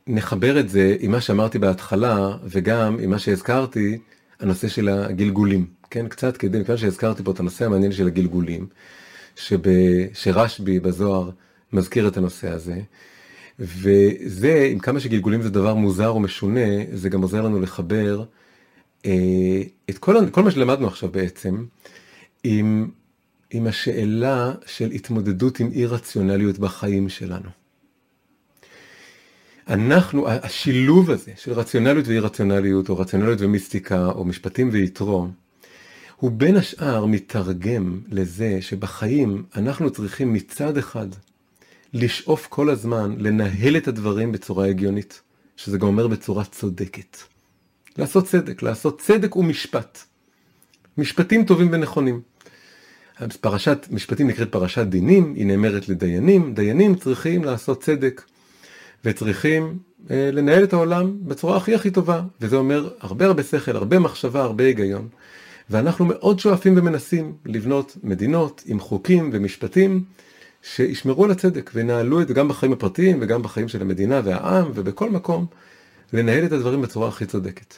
[0.07, 3.97] נחבר את זה עם מה שאמרתי בהתחלה, וגם עם מה שהזכרתי,
[4.39, 5.78] הנושא של הגלגולים.
[5.89, 8.67] כן, קצת כדי, מכיוון שהזכרתי פה את הנושא המעניין של הגלגולים,
[9.35, 9.59] שב,
[10.13, 11.29] שרשב"י בזוהר
[11.73, 12.81] מזכיר את הנושא הזה,
[13.59, 18.23] וזה, עם כמה שגלגולים זה דבר מוזר או משונה, זה גם עוזר לנו לחבר
[19.05, 21.65] אה, את כל, כל מה שלמדנו עכשיו בעצם,
[22.43, 22.89] עם,
[23.51, 27.49] עם השאלה של התמודדות עם אי רציונליות בחיים שלנו.
[29.67, 35.27] אנחנו, השילוב הזה של רציונליות ואי רציונליות, או רציונליות ומיסטיקה, או משפטים ויתרו,
[36.19, 41.07] הוא בין השאר מתרגם לזה שבחיים אנחנו צריכים מצד אחד
[41.93, 45.21] לשאוף כל הזמן לנהל את הדברים בצורה הגיונית,
[45.57, 47.17] שזה גם אומר בצורה צודקת.
[47.97, 49.99] לעשות צדק, לעשות צדק ומשפט.
[50.97, 52.21] משפטים טובים ונכונים.
[53.41, 58.21] פרשת משפטים נקראת פרשת דינים, היא נאמרת לדיינים, דיינים צריכים לעשות צדק
[59.05, 59.79] וצריכים
[60.11, 64.41] אה, לנהל את העולם בצורה הכי הכי טובה, וזה אומר הרבה הרבה שכל, הרבה מחשבה,
[64.43, 65.07] הרבה היגיון.
[65.69, 70.05] ואנחנו מאוד שואפים ומנסים לבנות מדינות עם חוקים ומשפטים
[70.61, 75.09] שישמרו על הצדק וינהלו את זה גם בחיים הפרטיים וגם בחיים של המדינה והעם ובכל
[75.09, 75.45] מקום,
[76.13, 77.75] לנהל את הדברים בצורה הכי צודקת.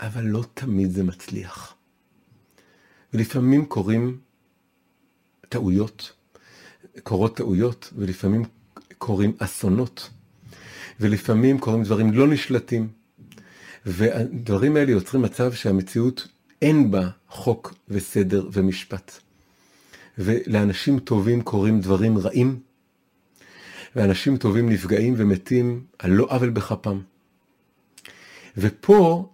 [0.00, 1.74] אבל לא תמיד זה מצליח.
[3.14, 4.18] ולפעמים קורים
[5.48, 6.12] טעויות,
[7.02, 8.44] קורות טעויות, ולפעמים
[8.98, 10.10] קורים אסונות,
[11.00, 12.88] ולפעמים קורים דברים לא נשלטים,
[13.86, 16.28] והדברים האלה יוצרים מצב שהמציאות
[16.62, 19.12] אין בה חוק וסדר ומשפט.
[20.18, 22.58] ולאנשים טובים קורים דברים רעים,
[23.96, 27.00] ואנשים טובים נפגעים ומתים על לא עוול בכפם.
[28.56, 29.28] ופה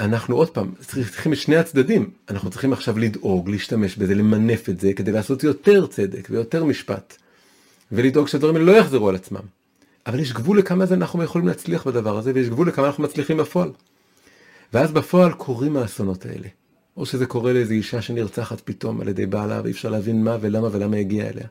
[0.00, 0.74] אנחנו עוד פעם
[1.10, 5.44] צריכים את שני הצדדים, אנחנו צריכים עכשיו לדאוג, להשתמש בזה, למנף את זה, כדי לעשות
[5.44, 7.16] יותר צדק ויותר משפט,
[7.92, 9.40] ולדאוג שהדברים האלה לא יחזרו על עצמם.
[10.06, 13.36] אבל יש גבול לכמה זה אנחנו יכולים להצליח בדבר הזה, ויש גבול לכמה אנחנו מצליחים
[13.36, 13.70] בפועל.
[14.72, 16.48] ואז בפועל קורים האסונות האלה.
[16.96, 20.68] או שזה קורה לאיזו אישה שנרצחת פתאום על ידי בעלה ואי אפשר להבין מה ולמה
[20.72, 21.46] ולמה הגיע אליה.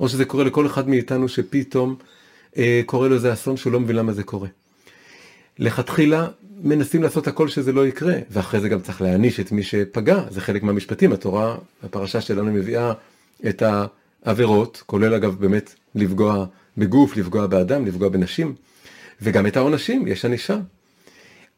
[0.00, 1.96] או שזה קורה לכל אחד מאיתנו שפתאום
[2.56, 4.48] אה, קורה לו איזה אסון שהוא לא מבין למה זה קורה.
[5.58, 6.28] לכתחילה
[6.62, 10.40] מנסים לעשות הכל שזה לא יקרה, ואחרי זה גם צריך להעניש את מי שפגע, זה
[10.40, 12.92] חלק מהמשפטים, התורה, הפרשה שלנו מביאה
[13.48, 13.62] את
[14.24, 16.46] העבירות, כולל אגב באמת לפגוע
[16.78, 18.54] בגוף, לפגוע באדם, לפגוע בנשים,
[19.22, 20.58] וגם את העונשים, יש ענישה.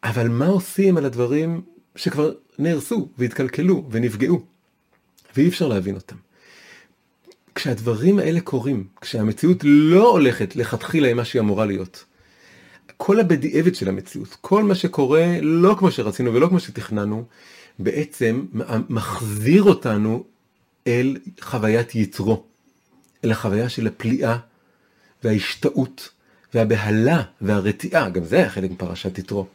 [0.05, 1.61] אבל מה עושים על הדברים
[1.97, 4.43] שכבר נהרסו והתקלקלו ונפגעו,
[5.37, 6.17] ואי אפשר להבין אותם.
[7.55, 12.05] כשהדברים האלה קורים, כשהמציאות לא הולכת לכתחילה עם מה שהיא אמורה להיות,
[12.97, 17.25] כל הבדיעבד של המציאות, כל מה שקורה לא כמו שרצינו ולא כמו שתכננו,
[17.79, 18.47] בעצם
[18.89, 20.25] מחזיר אותנו
[20.87, 22.45] אל חוויית יתרו,
[23.25, 24.37] אל החוויה של הפליאה
[25.25, 26.09] וההשתאות
[26.55, 29.47] והבהלה והרתיעה, גם זה היה חלק מפרשת יתרו.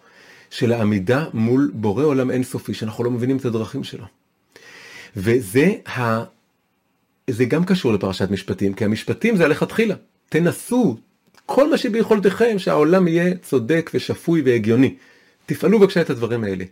[0.49, 4.05] של העמידה מול בורא עולם אינסופי, שאנחנו לא מבינים את הדרכים שלו.
[5.15, 6.23] וזה ה...
[7.29, 9.95] זה גם קשור לפרשת משפטים, כי המשפטים זה הלכתחילה.
[10.29, 10.97] תנסו
[11.45, 14.95] כל מה שביכולתכם שהעולם יהיה צודק ושפוי והגיוני.
[15.45, 16.65] תפעלו בבקשה את הדברים האלה.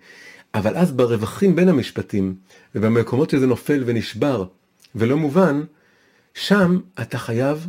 [0.53, 2.35] אבל אז ברווחים בין המשפטים,
[2.75, 4.45] ובמקומות שזה נופל ונשבר
[4.95, 5.63] ולא מובן,
[6.33, 7.67] שם אתה חייב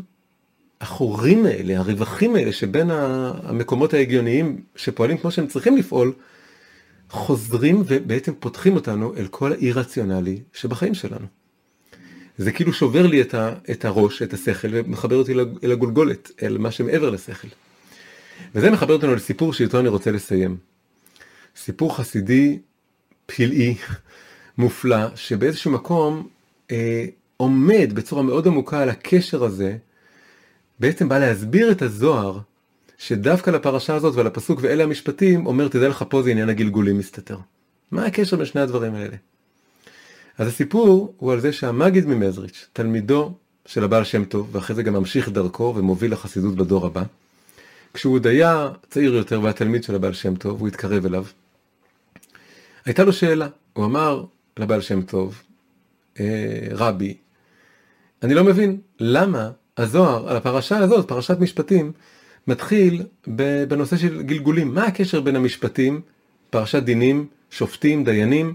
[0.84, 6.12] החורים האלה, הרווחים האלה שבין המקומות ההגיוניים שפועלים כמו שהם צריכים לפעול,
[7.10, 11.26] חוזרים ובעצם פותחים אותנו אל כל האי-רציונלי שבחיים שלנו.
[12.38, 15.32] זה כאילו שובר לי את, ה, את הראש, את השכל, ומחבר אותי
[15.64, 17.48] אל הגולגולת, אל מה שמעבר לשכל.
[18.54, 20.56] וזה מחבר אותנו לסיפור שאיתו אני רוצה לסיים.
[21.56, 22.58] סיפור חסידי
[23.26, 23.74] פלאי,
[24.58, 26.28] מופלא, שבאיזשהו מקום
[26.70, 27.04] אה,
[27.36, 29.76] עומד בצורה מאוד עמוקה על הקשר הזה
[30.80, 32.38] בעצם בא להסביר את הזוהר,
[32.98, 37.38] שדווקא לפרשה הזאת ולפסוק ואלה המשפטים, אומר תדע לך פה זה עניין הגלגולים מסתתר.
[37.90, 39.16] מה הקשר בין שני הדברים האלה?
[40.38, 43.34] אז הסיפור הוא על זה שהמגיד ממזריץ', תלמידו
[43.66, 47.02] של הבעל שם טוב, ואחרי זה גם ממשיך דרכו ומוביל לחסידות בדור הבא,
[47.94, 51.24] כשהוא עוד היה צעיר יותר והיה תלמיד של הבעל שם טוב, הוא התקרב אליו.
[52.84, 54.24] הייתה לו שאלה, הוא אמר
[54.56, 55.42] לבעל שם טוב,
[56.20, 57.16] אה, רבי,
[58.22, 61.92] אני לא מבין, למה הזוהר, על הפרשה הזאת, פרשת משפטים,
[62.46, 63.02] מתחיל
[63.68, 64.74] בנושא של גלגולים.
[64.74, 66.00] מה הקשר בין המשפטים,
[66.50, 68.54] פרשת דינים, שופטים, דיינים,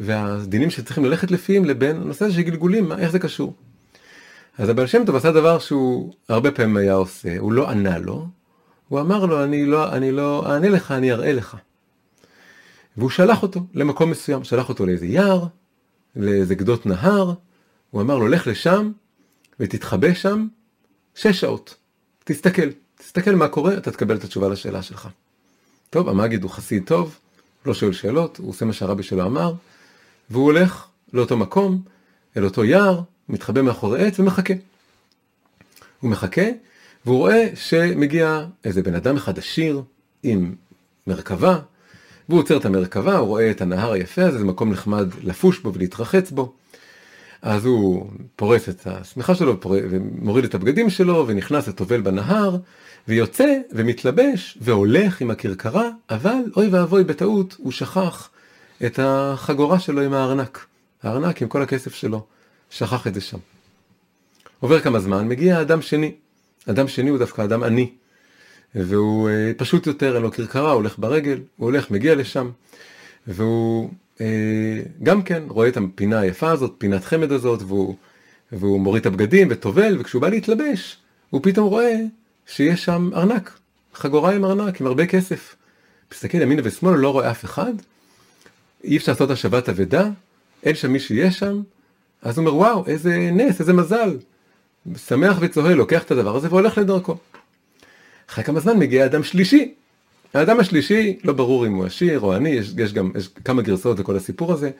[0.00, 3.54] והדינים שצריכים ללכת לפיהם, לבין הנושא של גלגולים, מה, איך זה קשור?
[4.58, 8.26] אז הבעל שם טוב עשה דבר שהוא הרבה פעמים היה עושה, הוא לא ענה לו,
[8.88, 11.56] הוא אמר לו, אני לא, אני לא אענה לך, אני אראה לך.
[12.96, 15.46] והוא שלח אותו למקום מסוים, שלח אותו לאיזה יער,
[16.16, 17.32] לאיזה גדות נהר,
[17.90, 18.92] הוא אמר לו, לך לשם,
[19.60, 20.46] ותתחבא שם
[21.14, 21.74] שש שעות.
[22.24, 25.08] תסתכל, תסתכל מה קורה, אתה תקבל את התשובה לשאלה שלך.
[25.90, 27.18] טוב, המגיד הוא חסיד טוב,
[27.66, 29.52] לא שואל שאלות, הוא עושה מה שהרבי שלו אמר,
[30.30, 31.82] והוא הולך לאותו מקום,
[32.36, 34.54] אל אותו יער, מתחבא מאחורי עץ ומחכה.
[36.00, 36.42] הוא מחכה,
[37.04, 39.82] והוא רואה שמגיע איזה בן אדם אחד עשיר
[40.22, 40.54] עם
[41.06, 41.58] מרכבה,
[42.28, 45.74] והוא עוצר את המרכבה, הוא רואה את הנהר היפה הזה, זה מקום נחמד לפוש בו
[45.74, 46.52] ולהתרחץ בו.
[47.44, 52.56] אז הוא פורס את השמיכה שלו ומוריד את הבגדים שלו ונכנס וטובל בנהר
[53.08, 58.30] ויוצא ומתלבש והולך עם הכרכרה, אבל אוי ואבוי בטעות הוא שכח
[58.86, 60.66] את החגורה שלו עם הארנק.
[61.02, 62.26] הארנק עם כל הכסף שלו,
[62.70, 63.38] שכח את זה שם.
[64.60, 66.14] עובר כמה זמן, מגיע אדם שני.
[66.70, 67.90] אדם שני הוא דווקא אדם עני.
[68.74, 72.50] והוא אה, פשוט יותר, אין לו כרכרה, הוא הולך ברגל, הוא הולך, מגיע לשם.
[73.26, 73.90] והוא
[75.02, 77.94] גם כן רואה את הפינה היפה הזאת, פינת חמד הזאת, והוא,
[78.52, 80.98] והוא מוריד את הבגדים וטובל, וכשהוא בא להתלבש,
[81.30, 81.96] הוא פתאום רואה
[82.46, 83.58] שיש שם ארנק,
[83.94, 85.56] חגורה עם ארנק, עם הרבה כסף.
[86.12, 87.72] מסתכל ימינה ושמאלה, לא רואה אף אחד,
[88.84, 90.08] אי אפשר לעשות השבת אבדה,
[90.62, 91.62] אין שם מי שיש שם,
[92.22, 94.16] אז הוא אומר, וואו, איזה נס, איזה מזל.
[94.96, 97.16] שמח וצוהל, לוקח את הדבר הזה והולך לדרכו.
[98.30, 99.74] אחרי כמה זמן מגיע אדם שלישי.
[100.34, 103.98] האדם השלישי, לא ברור אם הוא עשיר או עני, יש, יש גם יש כמה גרסאות
[103.98, 104.70] לכל הסיפור הזה.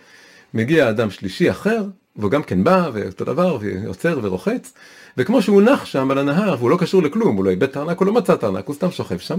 [0.55, 1.85] מגיע אדם שלישי אחר,
[2.17, 4.73] והוא גם כן בא, ואותו דבר, ועוצר ורוחץ,
[5.17, 7.99] וכמו שהוא נח שם על הנהר, והוא לא קשור לכלום, הוא לא איבד את הארנק,
[7.99, 9.39] הוא לא מצא את הארנק, הוא סתם שוכב שם.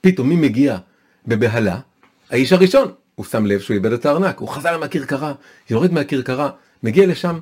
[0.00, 0.78] פתאום מי מגיע
[1.26, 1.78] בבהלה?
[2.30, 2.92] האיש הראשון.
[3.14, 5.32] הוא שם לב שהוא איבד את הארנק, הוא חזר מהכרכרה,
[5.70, 6.50] יורד מהכרכרה,
[6.82, 7.38] מגיע לשם,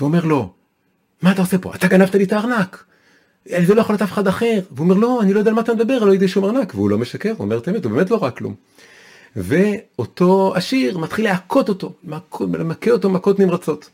[0.00, 0.52] ואומר לו,
[1.22, 1.74] מה אתה עושה פה?
[1.74, 2.84] אתה גנבת לי את הארנק.
[3.66, 4.60] זה לא יכול להיות אף אחד אחר.
[4.70, 6.74] והוא אומר, לא, אני לא יודע על מה אתה מדבר, לא יודע שום ארנק.
[6.74, 8.54] והוא לא משקר, הוא אומר את האמת, הוא באמת לא ראה כלום.
[9.36, 11.92] ואותו עשיר מתחיל להכות אותו,
[12.40, 13.90] למכה אותו מכות נמרצות.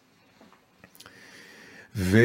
[1.97, 2.19] ו...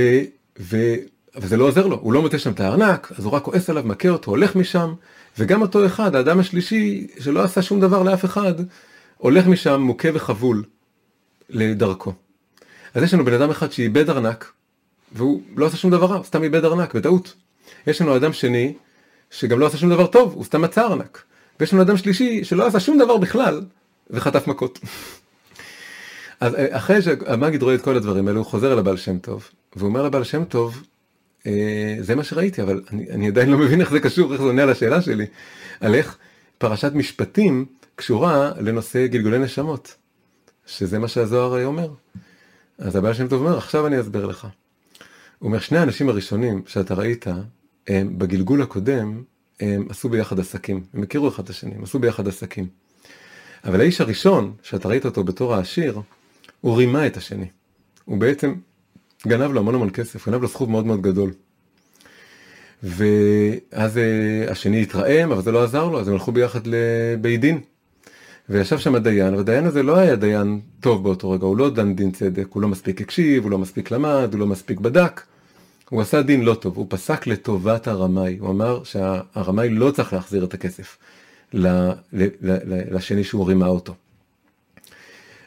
[0.60, 0.96] ו...
[1.36, 3.70] אבל זה לא עוזר לו, הוא לא מוצא שם את הארנק, אז הוא רק כועס
[3.70, 4.94] עליו, מכה אותו, הולך משם,
[5.38, 8.54] וגם אותו אחד, האדם השלישי, שלא עשה שום דבר לאף אחד,
[9.18, 10.64] הולך משם מוכה וחבול
[11.50, 12.14] לדרכו.
[12.94, 14.52] אז יש לנו בן אדם אחד שאיבד ארנק,
[15.12, 17.34] והוא לא עשה שום דבר רע, סתם איבד ארנק, בטעות.
[17.88, 18.74] יש לנו אדם שני,
[19.32, 21.24] שגם לא עשה שום דבר טוב, הוא סתם מצא ארנק.
[21.60, 23.62] ויש לנו אדם שלישי, שלא עשה שום דבר בכלל,
[24.10, 24.80] וחטף מכות.
[26.40, 29.50] אז אה, אחרי שהמגיד רואה את כל הדברים האלו, הוא חוזר אל הבעל שם טוב,
[29.76, 30.84] והוא אומר לבעל שם טוב,
[31.48, 34.48] אה, זה מה שראיתי, אבל אני, אני עדיין לא מבין איך זה קשור, איך זה
[34.48, 35.26] עונה על השאלה שלי,
[35.80, 36.18] על איך
[36.58, 39.96] פרשת משפטים קשורה לנושא גלגולי נשמות,
[40.66, 41.90] שזה מה שהזוהר אומר.
[42.78, 44.48] אז הבעל שם טוב אומר, עכשיו אני אסביר לך.
[45.42, 47.26] אומר, שני האנשים הראשונים שאתה ראית,
[47.88, 49.24] הם בגלגול הקודם,
[49.60, 52.68] הם עשו ביחד עסקים, הם הכירו אחד את השני, הם עשו ביחד עסקים.
[53.64, 56.02] אבל האיש הראשון, שאתה ראית אותו בתור העשיר,
[56.62, 57.48] הוא רימה את השני.
[58.06, 58.56] הוא בעצם
[59.28, 61.32] גנב לו המון המון כסף, גנב לו סכום מאוד מאוד גדול.
[62.84, 67.62] ואז uh, השני התרעם, אבל זה לא עזר לו, אז הם הלכו ביחד לבית דין.
[68.50, 72.12] וישב שם הדיין, והדיין הזה לא היה דיין טוב באותו רגע, הוא לא דן דין
[72.12, 75.22] צדק, הוא לא מספיק הקשיב, הוא לא מספיק למד, הוא לא מספיק בדק.
[75.90, 80.44] הוא עשה דין לא טוב, הוא פסק לטובת הרמאי, הוא אמר שהרמאי לא צריך להחזיר
[80.44, 80.98] את הכסף
[82.92, 83.94] לשני שהוא רימה אותו.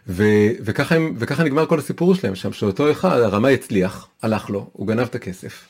[0.08, 0.24] ו,
[0.60, 4.86] וככה, הם, וככה נגמר כל הסיפור שלהם שם, שאותו אחד, הרמאי הצליח, הלך לו, הוא
[4.86, 5.64] גנב את הכסף,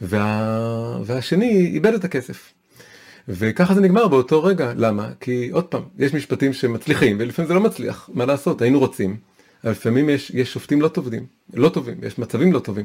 [0.00, 2.52] וה, והשני איבד את הכסף.
[3.28, 5.08] וככה זה נגמר באותו רגע, למה?
[5.20, 9.16] כי עוד פעם, יש משפטים שמצליחים ולפעמים זה לא מצליח, מה לעשות, היינו רוצים,
[9.64, 12.84] אבל לפעמים יש, יש שופטים לא טובים, לא טובים, יש מצבים לא טובים.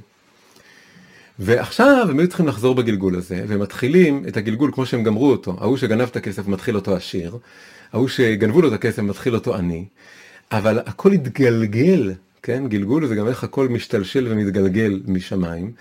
[1.39, 5.57] ועכשיו הם היו צריכים לחזור בגלגול הזה, והם מתחילים את הגלגול כמו שהם גמרו אותו,
[5.59, 7.37] ההוא שגנב את הכסף מתחיל אותו עשיר,
[7.93, 9.85] ההוא שגנבו לו את הכסף מתחיל אותו עני,
[10.51, 12.13] אבל הכל התגלגל,
[12.43, 15.71] כן, גלגול זה גם איך הכל משתלשל ומתגלגל משמיים,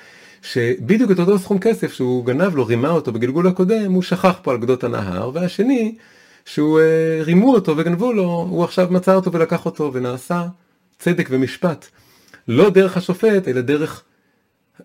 [0.42, 4.52] שבדיוק את אותו סכום כסף שהוא גנב לו, רימה אותו בגלגול הקודם, הוא שכח פה
[4.52, 5.94] על גדות הנהר, והשני,
[6.44, 10.46] שהוא אה, רימו אותו וגנבו לו, הוא עכשיו מצא אותו ולקח אותו ונעשה
[10.98, 11.86] צדק ומשפט.
[12.48, 14.02] לא דרך השופט, אלא דרך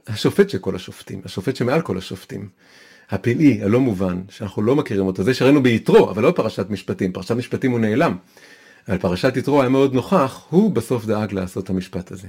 [0.08, 2.49] השופט של כל השופטים, השופט שמעל כל השופטים.
[3.10, 7.32] הפלאי, הלא מובן, שאנחנו לא מכירים אותו, זה שראינו ביתרו, אבל לא פרשת משפטים, פרשת
[7.32, 8.18] משפטים הוא נעלם.
[8.88, 12.28] אבל פרשת יתרו היה מאוד נוכח, הוא בסוף דאג לעשות את המשפט הזה.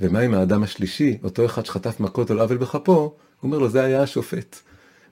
[0.00, 3.12] ומה עם האדם השלישי, אותו אחד שחטף מכות על עוול בכפו, הוא
[3.42, 4.56] אומר לו, זה היה השופט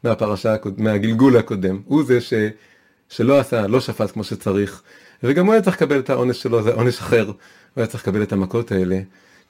[0.05, 1.81] מהפרשה, מהגלגול הקודם.
[1.85, 2.33] הוא זה ש,
[3.09, 4.83] שלא עשה, לא שפט כמו שצריך,
[5.23, 7.27] וגם הוא היה צריך לקבל את העונש שלו, זה עונש אחר.
[7.27, 7.35] הוא
[7.77, 9.01] היה צריך לקבל את המכות האלה,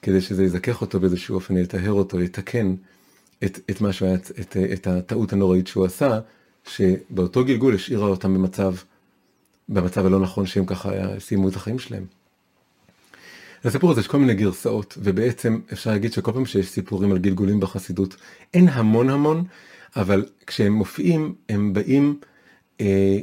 [0.01, 2.75] כדי שזה יזכך אותו באיזשהו אופן, יטהר אותו, יתקן
[3.43, 6.19] את, את, מה שהוא היה, את, את הטעות הנוראית שהוא עשה,
[6.67, 8.73] שבאותו גלגול השאירה אותם במצב,
[9.69, 12.05] במצב הלא נכון שהם ככה סיימו את החיים שלהם.
[13.65, 17.59] לסיפור הזה יש כל מיני גרסאות, ובעצם אפשר להגיד שכל פעם שיש סיפורים על גלגולים
[17.59, 18.15] בחסידות,
[18.53, 19.43] אין המון המון,
[19.95, 22.19] אבל כשהם מופיעים, הם באים
[22.81, 23.17] אה,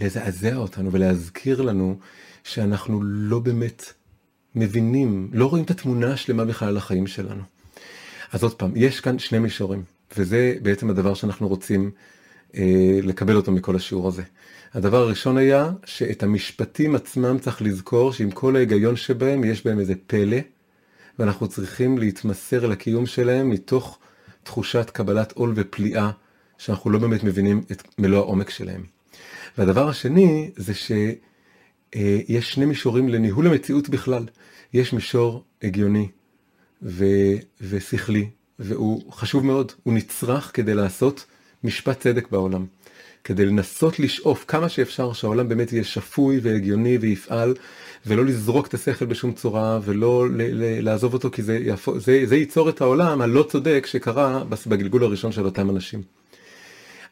[0.00, 1.98] לזעזע אותנו ולהזכיר לנו
[2.44, 3.92] שאנחנו לא באמת
[4.54, 7.42] מבינים, לא רואים את התמונה השלמה בכלל על החיים שלנו.
[8.32, 9.82] אז עוד פעם, יש כאן שני מישורים,
[10.16, 11.90] וזה בעצם הדבר שאנחנו רוצים
[12.56, 14.22] אה, לקבל אותו מכל השיעור הזה.
[14.76, 19.94] הדבר הראשון היה שאת המשפטים עצמם צריך לזכור שעם כל ההיגיון שבהם יש בהם איזה
[20.06, 20.36] פלא,
[21.18, 23.98] ואנחנו צריכים להתמסר אל הקיום שלהם מתוך
[24.42, 26.10] תחושת קבלת עול ופליאה,
[26.58, 28.84] שאנחנו לא באמת מבינים את מלוא העומק שלהם.
[29.58, 30.72] והדבר השני זה
[31.96, 34.26] אה, יש שני מישורים לניהול המציאות בכלל.
[34.72, 36.08] יש מישור הגיוני
[36.82, 37.04] ו,
[37.60, 41.24] ושכלי, והוא חשוב מאוד, הוא נצרך כדי לעשות
[41.64, 42.66] משפט צדק בעולם.
[43.26, 47.54] כדי לנסות לשאוף כמה שאפשר שהעולם באמת יהיה שפוי והגיוני ויפעל,
[48.06, 52.22] ולא לזרוק את השכל בשום צורה, ולא ל- ל- לעזוב אותו, כי זה, יפו, זה,
[52.24, 56.02] זה ייצור את העולם הלא צודק שקרה בגלגול הראשון של אותם אנשים.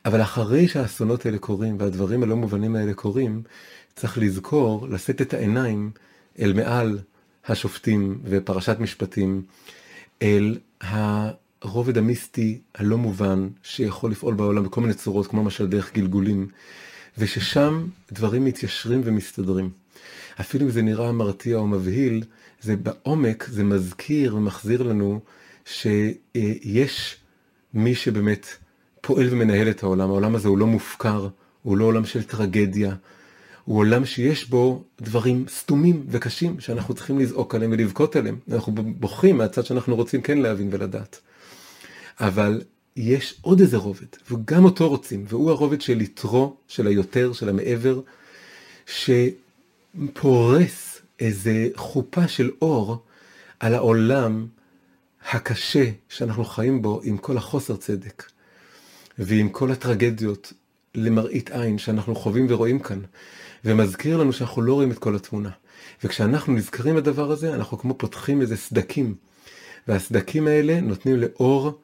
[0.05, 3.43] אבל אחרי שהאסונות האלה קורים, והדברים הלא מובנים האלה קורים,
[3.97, 5.91] צריך לזכור, לשאת את העיניים
[6.39, 6.99] אל מעל
[7.47, 9.43] השופטים ופרשת משפטים,
[10.23, 10.59] אל
[11.65, 16.49] הרובד המיסטי הלא מובן שיכול לפעול בעולם בכל מיני צורות, כמו למשל דרך גלגולים,
[17.19, 19.71] וששם דברים מתיישרים ומסתדרים.
[20.41, 22.25] אפילו אם זה נראה מרתיע או מבהיל,
[22.61, 25.21] זה בעומק, זה מזכיר ומחזיר לנו
[25.65, 27.17] שיש
[27.75, 28.47] מי שבאמת
[29.01, 30.11] פועל ומנהל את העולם.
[30.11, 31.29] העולם הזה הוא לא מופקר,
[31.62, 32.95] הוא לא עולם של טרגדיה,
[33.65, 38.39] הוא עולם שיש בו דברים סתומים וקשים שאנחנו צריכים לזעוק עליהם ולבכות עליהם.
[38.53, 41.21] אנחנו בוכים מהצד שאנחנו רוצים כן להבין ולדעת.
[42.21, 42.62] אבל
[42.97, 48.01] יש עוד איזה רובד, וגם אותו רוצים, והוא הרובד של יתרו, של היותר, של המעבר,
[49.97, 53.03] שפורס איזה חופה של אור
[53.61, 54.47] על העולם
[55.33, 58.31] הקשה שאנחנו חיים בו עם כל החוסר צדק,
[59.19, 60.53] ועם כל הטרגדיות
[60.95, 63.01] למראית עין שאנחנו חווים ורואים כאן.
[63.65, 65.51] ומזכיר לנו שאנחנו לא רואים את כל התמונה.
[66.05, 69.15] וכשאנחנו נזכרים בדבר הזה, אנחנו כמו פותחים איזה סדקים.
[69.89, 71.81] והסדקים האלה נותנים לאור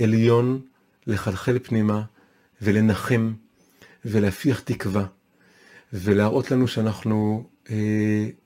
[0.00, 0.60] עליון
[1.06, 2.02] לחלחל פנימה
[2.62, 3.32] ולנחם
[4.04, 5.06] ולהפיח תקווה
[5.92, 7.76] ולהראות לנו שאנחנו, אה,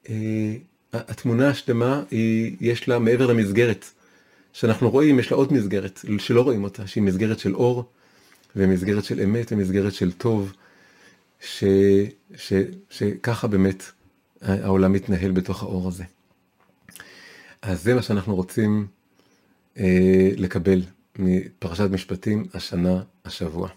[0.08, 0.54] אה,
[0.92, 3.84] התמונה השלמה היא, יש לה מעבר למסגרת
[4.52, 7.84] שאנחנו רואים, יש לה עוד מסגרת שלא רואים אותה, שהיא מסגרת של אור
[8.56, 10.52] ומסגרת של אמת ומסגרת של טוב.
[11.40, 11.64] ש,
[12.36, 12.52] ש,
[12.90, 13.82] שככה באמת
[14.42, 16.04] העולם מתנהל בתוך האור הזה.
[17.62, 18.86] אז זה מה שאנחנו רוצים
[19.78, 20.82] אה, לקבל
[21.18, 23.68] מפרשת משפטים השנה, השבוע.